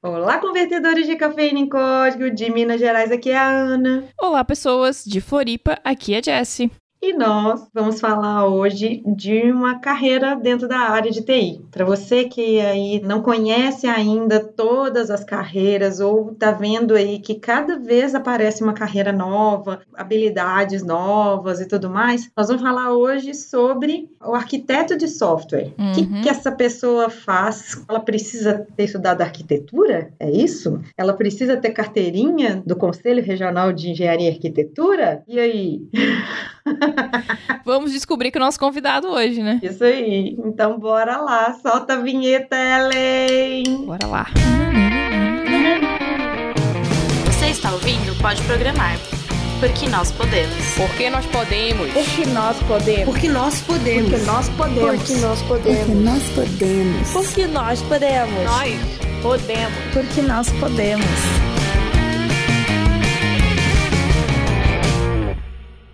Olá, 0.00 0.38
convertedores 0.38 1.08
de 1.08 1.16
cafeína 1.16 1.58
em 1.58 1.68
código 1.68 2.30
de 2.30 2.48
Minas 2.52 2.78
Gerais, 2.78 3.10
aqui 3.10 3.30
é 3.30 3.36
a 3.36 3.48
Ana. 3.48 4.04
Olá, 4.16 4.44
pessoas 4.44 5.02
de 5.04 5.20
Floripa, 5.20 5.76
aqui 5.82 6.14
é 6.14 6.18
a 6.18 6.22
Jessie. 6.22 6.70
E 7.00 7.12
nós 7.12 7.68
vamos 7.72 8.00
falar 8.00 8.48
hoje 8.48 9.02
de 9.06 9.52
uma 9.52 9.78
carreira 9.78 10.34
dentro 10.34 10.66
da 10.66 10.78
área 10.78 11.12
de 11.12 11.22
TI. 11.22 11.60
Para 11.70 11.84
você 11.84 12.24
que 12.24 12.60
aí 12.60 13.00
não 13.00 13.22
conhece 13.22 13.86
ainda 13.86 14.40
todas 14.40 15.08
as 15.08 15.22
carreiras 15.22 16.00
ou 16.00 16.32
está 16.32 16.50
vendo 16.50 16.96
aí 16.96 17.20
que 17.20 17.36
cada 17.36 17.78
vez 17.78 18.16
aparece 18.16 18.64
uma 18.64 18.72
carreira 18.72 19.12
nova, 19.12 19.80
habilidades 19.94 20.82
novas 20.82 21.60
e 21.60 21.68
tudo 21.68 21.88
mais, 21.88 22.28
nós 22.36 22.48
vamos 22.48 22.62
falar 22.62 22.92
hoje 22.92 23.32
sobre 23.32 24.10
o 24.20 24.34
arquiteto 24.34 24.96
de 24.96 25.06
software. 25.06 25.72
O 25.78 25.82
uhum. 25.82 25.92
que, 25.92 26.22
que 26.22 26.28
essa 26.28 26.50
pessoa 26.50 27.08
faz? 27.08 27.80
Ela 27.88 28.00
precisa 28.00 28.66
ter 28.76 28.84
estudado 28.84 29.22
arquitetura? 29.22 30.10
É 30.18 30.28
isso? 30.28 30.80
Ela 30.96 31.12
precisa 31.12 31.56
ter 31.56 31.70
carteirinha 31.70 32.60
do 32.66 32.74
Conselho 32.74 33.22
Regional 33.22 33.72
de 33.72 33.90
Engenharia 33.90 34.30
e 34.30 34.32
Arquitetura? 34.32 35.22
E 35.28 35.38
aí? 35.38 35.88
Vamos 37.64 37.92
descobrir 37.92 38.30
com 38.30 38.38
o 38.38 38.42
nosso 38.42 38.58
convidado 38.58 39.08
hoje, 39.08 39.42
né? 39.42 39.60
Isso 39.62 39.84
aí. 39.84 40.36
Então 40.44 40.78
bora 40.78 41.18
lá, 41.18 41.54
solta 41.62 41.94
a 41.94 41.96
vinheta, 41.96 42.56
Ellen. 42.56 43.86
Bora 43.86 44.06
lá. 44.06 44.26
Você 47.26 47.48
está 47.48 47.72
ouvindo? 47.72 48.14
Pode 48.20 48.42
programar. 48.42 48.96
Porque 49.60 49.88
nós 49.88 50.12
podemos. 50.12 50.54
Porque 50.76 51.10
nós 51.10 51.26
podemos. 51.26 51.92
Porque 51.92 52.26
nós 52.26 52.56
podemos. 52.62 53.04
Porque 53.04 53.28
nós 53.28 53.54
podemos. 53.58 54.10
Porque 54.10 54.22
nós 54.26 54.48
podemos. 54.50 54.96
Porque 54.96 55.14
nós 55.14 55.42
podemos. 55.42 55.86
Porque 55.86 55.94
nós 55.96 56.22
podemos. 56.22 57.10
Porque 57.12 57.46
nós 57.46 57.82
podemos. 57.82 58.44
Nós 58.44 59.22
podemos. 59.22 59.78
Porque 59.92 60.22
nós 60.22 60.48
podemos. 60.60 61.47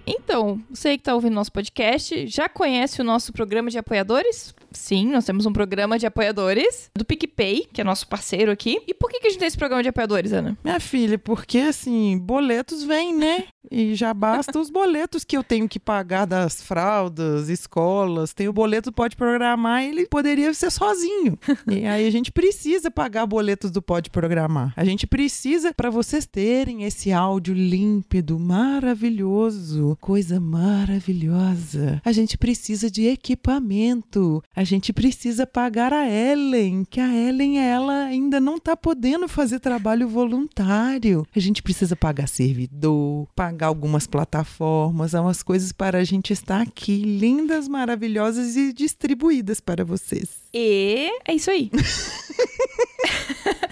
Então, 0.06 0.60
você 0.70 0.96
que 0.96 1.00
está 1.00 1.14
ouvindo 1.14 1.34
nosso 1.34 1.52
podcast, 1.52 2.26
já 2.26 2.48
conhece 2.48 3.00
o 3.00 3.04
nosso 3.04 3.32
programa 3.32 3.70
de 3.70 3.78
apoiadores? 3.78 4.54
Sim, 4.70 5.06
nós 5.10 5.24
temos 5.24 5.46
um 5.46 5.52
programa 5.52 5.98
de 5.98 6.06
apoiadores 6.06 6.90
do 6.96 7.04
PicPay, 7.04 7.68
que 7.72 7.80
é 7.80 7.84
nosso 7.84 8.06
parceiro 8.06 8.50
aqui. 8.50 8.82
E 8.86 8.92
por 8.92 9.10
que, 9.10 9.20
que 9.20 9.28
a 9.28 9.30
gente 9.30 9.38
tem 9.38 9.48
esse 9.48 9.56
programa 9.56 9.82
de 9.82 9.88
apoiadores, 9.88 10.32
Ana? 10.32 10.58
Minha 10.62 10.80
filha, 10.80 11.18
porque 11.18 11.58
assim, 11.58 12.18
boletos 12.18 12.82
vêm, 12.82 13.14
né? 13.14 13.44
E 13.70 13.94
já 13.94 14.12
basta 14.12 14.58
os 14.58 14.68
boletos 14.68 15.24
que 15.24 15.36
eu 15.36 15.42
tenho 15.42 15.68
que 15.68 15.80
pagar 15.80 16.26
das 16.26 16.62
fraldas, 16.62 17.48
escolas. 17.48 18.34
Tem 18.34 18.48
o 18.48 18.52
boleto 18.52 18.92
Pode 18.92 19.16
Programar, 19.16 19.82
ele 19.82 20.06
poderia 20.06 20.52
ser 20.52 20.70
sozinho. 20.70 21.38
E 21.70 21.86
aí 21.86 22.06
a 22.06 22.10
gente 22.10 22.30
precisa 22.30 22.90
pagar 22.90 23.26
boletos 23.26 23.70
do 23.70 23.80
Pode 23.80 24.10
Programar. 24.10 24.72
A 24.76 24.84
gente 24.84 25.06
precisa, 25.06 25.72
para 25.72 25.88
vocês 25.88 26.26
terem 26.26 26.84
esse 26.84 27.12
áudio 27.12 27.54
límpido, 27.54 28.38
maravilhoso, 28.38 29.93
coisa 29.96 30.40
maravilhosa. 30.40 32.00
A 32.04 32.12
gente 32.12 32.36
precisa 32.36 32.90
de 32.90 33.06
equipamento. 33.06 34.42
A 34.54 34.64
gente 34.64 34.92
precisa 34.92 35.46
pagar 35.46 35.92
a 35.92 36.08
Ellen, 36.08 36.84
que 36.84 37.00
a 37.00 37.12
Ellen, 37.14 37.58
ela 37.58 38.04
ainda 38.04 38.40
não 38.40 38.56
está 38.56 38.76
podendo 38.76 39.28
fazer 39.28 39.60
trabalho 39.60 40.08
voluntário. 40.08 41.26
A 41.34 41.40
gente 41.40 41.62
precisa 41.62 41.96
pagar 41.96 42.28
servidor, 42.28 43.28
pagar 43.34 43.68
algumas 43.68 44.06
plataformas, 44.06 45.14
umas 45.14 45.42
coisas 45.42 45.72
para 45.72 45.98
a 45.98 46.04
gente 46.04 46.32
estar 46.32 46.60
aqui, 46.60 46.96
lindas, 46.96 47.68
maravilhosas 47.68 48.56
e 48.56 48.72
distribuídas 48.72 49.60
para 49.60 49.84
vocês. 49.84 50.44
E 50.52 51.10
é 51.26 51.34
isso 51.34 51.50
aí. 51.50 51.70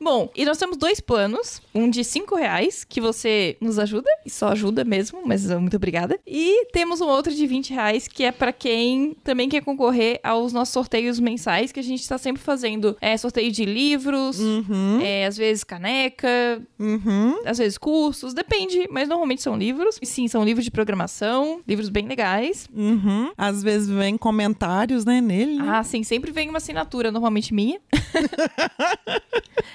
Bom, 0.00 0.30
e 0.34 0.44
nós 0.44 0.58
temos 0.58 0.76
dois 0.76 1.00
planos. 1.00 1.60
Um 1.74 1.90
de 1.90 2.04
cinco 2.04 2.34
reais, 2.34 2.84
que 2.84 3.00
você 3.00 3.56
nos 3.60 3.78
ajuda, 3.78 4.08
e 4.24 4.30
só 4.30 4.48
ajuda 4.48 4.84
mesmo, 4.84 5.22
mas 5.24 5.50
muito 5.50 5.76
obrigada. 5.76 6.18
E 6.26 6.66
temos 6.72 7.00
um 7.00 7.06
outro 7.06 7.34
de 7.34 7.46
20 7.46 7.72
reais, 7.72 8.08
que 8.08 8.24
é 8.24 8.32
para 8.32 8.52
quem 8.52 9.16
também 9.24 9.48
quer 9.48 9.62
concorrer 9.62 10.20
aos 10.22 10.52
nossos 10.52 10.72
sorteios 10.72 11.18
mensais, 11.20 11.72
que 11.72 11.80
a 11.80 11.82
gente 11.82 12.00
está 12.00 12.18
sempre 12.18 12.42
fazendo. 12.42 12.96
É 13.00 13.16
sorteio 13.16 13.50
de 13.50 13.64
livros, 13.64 14.38
uhum. 14.38 15.00
é, 15.02 15.26
às 15.26 15.36
vezes 15.36 15.64
caneca, 15.64 16.62
uhum. 16.78 17.40
às 17.44 17.58
vezes 17.58 17.78
cursos, 17.78 18.34
depende, 18.34 18.86
mas 18.90 19.08
normalmente 19.08 19.42
são 19.42 19.56
livros. 19.56 19.98
E 20.00 20.06
sim, 20.06 20.28
são 20.28 20.44
livros 20.44 20.64
de 20.64 20.70
programação, 20.70 21.60
livros 21.66 21.88
bem 21.88 22.06
legais. 22.06 22.68
Uhum. 22.74 23.30
Às 23.36 23.62
vezes 23.62 23.88
vem 23.88 24.16
comentários, 24.16 25.04
né, 25.04 25.20
nele. 25.20 25.56
Né? 25.56 25.64
Ah, 25.66 25.82
sim, 25.82 26.02
sempre 26.02 26.30
vem 26.30 26.48
uma 26.48 26.58
assinatura, 26.58 27.10
normalmente 27.10 27.52
minha. 27.52 27.80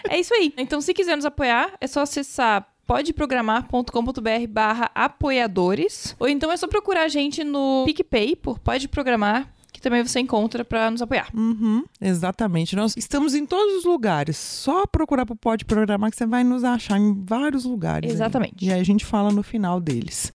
é 0.09 0.19
isso 0.19 0.33
aí. 0.33 0.53
Então, 0.57 0.81
se 0.81 0.93
quiser 0.93 1.15
nos 1.15 1.25
apoiar, 1.25 1.73
é 1.79 1.87
só 1.87 2.01
acessar 2.01 2.67
podeprogramar.com.br 2.85 4.47
barra 4.49 4.91
apoiadores. 4.93 6.15
Ou 6.19 6.27
então 6.27 6.51
é 6.51 6.57
só 6.57 6.67
procurar 6.67 7.03
a 7.03 7.07
gente 7.07 7.43
no 7.43 7.83
PicPay 7.85 8.35
por 8.35 8.59
Pode 8.59 8.87
Programar 8.87 9.51
que 9.71 9.79
também 9.79 10.05
você 10.05 10.19
encontra 10.19 10.63
para 10.65 10.91
nos 10.91 11.01
apoiar. 11.01 11.29
Uhum, 11.33 11.83
exatamente. 11.99 12.75
Nós 12.75 12.93
estamos 12.95 13.33
em 13.33 13.45
todos 13.45 13.77
os 13.77 13.85
lugares. 13.85 14.37
Só 14.37 14.85
procurar 14.85 15.25
por 15.25 15.35
Pode 15.35 15.65
Programar 15.65 16.11
que 16.11 16.17
você 16.17 16.25
vai 16.27 16.43
nos 16.43 16.63
achar 16.63 16.99
em 16.99 17.23
vários 17.25 17.63
lugares. 17.65 18.11
Exatamente. 18.11 18.65
Aí. 18.65 18.69
E 18.69 18.73
aí 18.73 18.81
a 18.81 18.85
gente 18.85 19.05
fala 19.05 19.31
no 19.31 19.41
final 19.41 19.79
deles. 19.79 20.31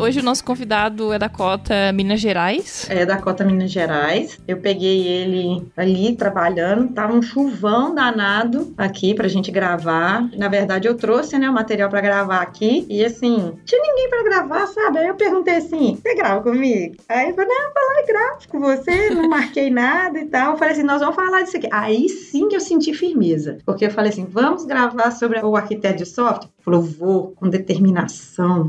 Hoje 0.00 0.18
o 0.20 0.22
nosso 0.22 0.42
convidado 0.42 1.12
é 1.12 1.18
da 1.18 1.28
cota 1.28 1.92
Minas 1.92 2.20
Gerais. 2.20 2.86
É 2.88 3.04
da 3.04 3.18
cota 3.18 3.44
Minas 3.44 3.70
Gerais. 3.70 4.38
Eu 4.48 4.56
peguei 4.56 5.06
ele 5.06 5.70
ali 5.76 6.16
trabalhando, 6.16 6.88
tava 6.94 7.12
um 7.12 7.20
chuvão 7.20 7.94
danado 7.94 8.72
aqui 8.78 9.14
pra 9.14 9.28
gente 9.28 9.50
gravar. 9.50 10.26
Na 10.38 10.48
verdade, 10.48 10.88
eu 10.88 10.96
trouxe, 10.96 11.38
né, 11.38 11.50
o 11.50 11.52
material 11.52 11.90
para 11.90 12.00
gravar 12.00 12.40
aqui 12.40 12.86
e 12.88 13.04
assim, 13.04 13.52
tinha 13.66 13.82
ninguém 13.82 14.08
para 14.08 14.24
gravar, 14.24 14.66
sabe? 14.68 15.00
Aí 15.00 15.06
eu 15.06 15.14
perguntei 15.16 15.56
assim: 15.56 15.98
"Você 16.02 16.14
grava 16.14 16.42
comigo?" 16.42 16.96
Aí 17.06 17.26
ele 17.26 17.34
falou: 17.34 17.50
"Não, 17.50 17.70
falar 17.70 18.06
gravo 18.06 18.48
com 18.48 18.60
você, 18.60 19.10
não 19.10 19.28
marquei 19.28 19.68
nada 19.70 20.18
e 20.18 20.24
tal". 20.24 20.52
Eu 20.52 20.58
falei 20.58 20.72
assim: 20.72 20.82
"Nós 20.82 21.00
vamos 21.00 21.14
falar 21.14 21.42
disso 21.42 21.58
aqui". 21.58 21.68
Aí 21.70 22.08
sim 22.08 22.48
que 22.48 22.56
eu 22.56 22.60
senti 22.60 22.94
firmeza, 22.94 23.58
porque 23.66 23.84
eu 23.84 23.90
falei 23.90 24.10
assim: 24.10 24.24
"Vamos 24.24 24.64
gravar 24.64 25.10
sobre 25.10 25.38
o 25.40 25.54
arquiteto 25.56 25.98
de 25.98 26.06
software?" 26.06 26.48
Falou: 26.64 26.82
"Vou, 26.82 27.32
com 27.32 27.48
determinação. 27.48 28.68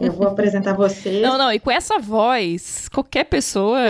Eu 0.00 0.12
vou 0.12 0.26
apresentar 0.26 0.74
vocês. 0.74 1.22
Não, 1.22 1.36
não, 1.36 1.52
e 1.52 1.58
com 1.58 1.70
essa 1.70 1.98
voz, 1.98 2.88
qualquer 2.88 3.24
pessoa. 3.24 3.80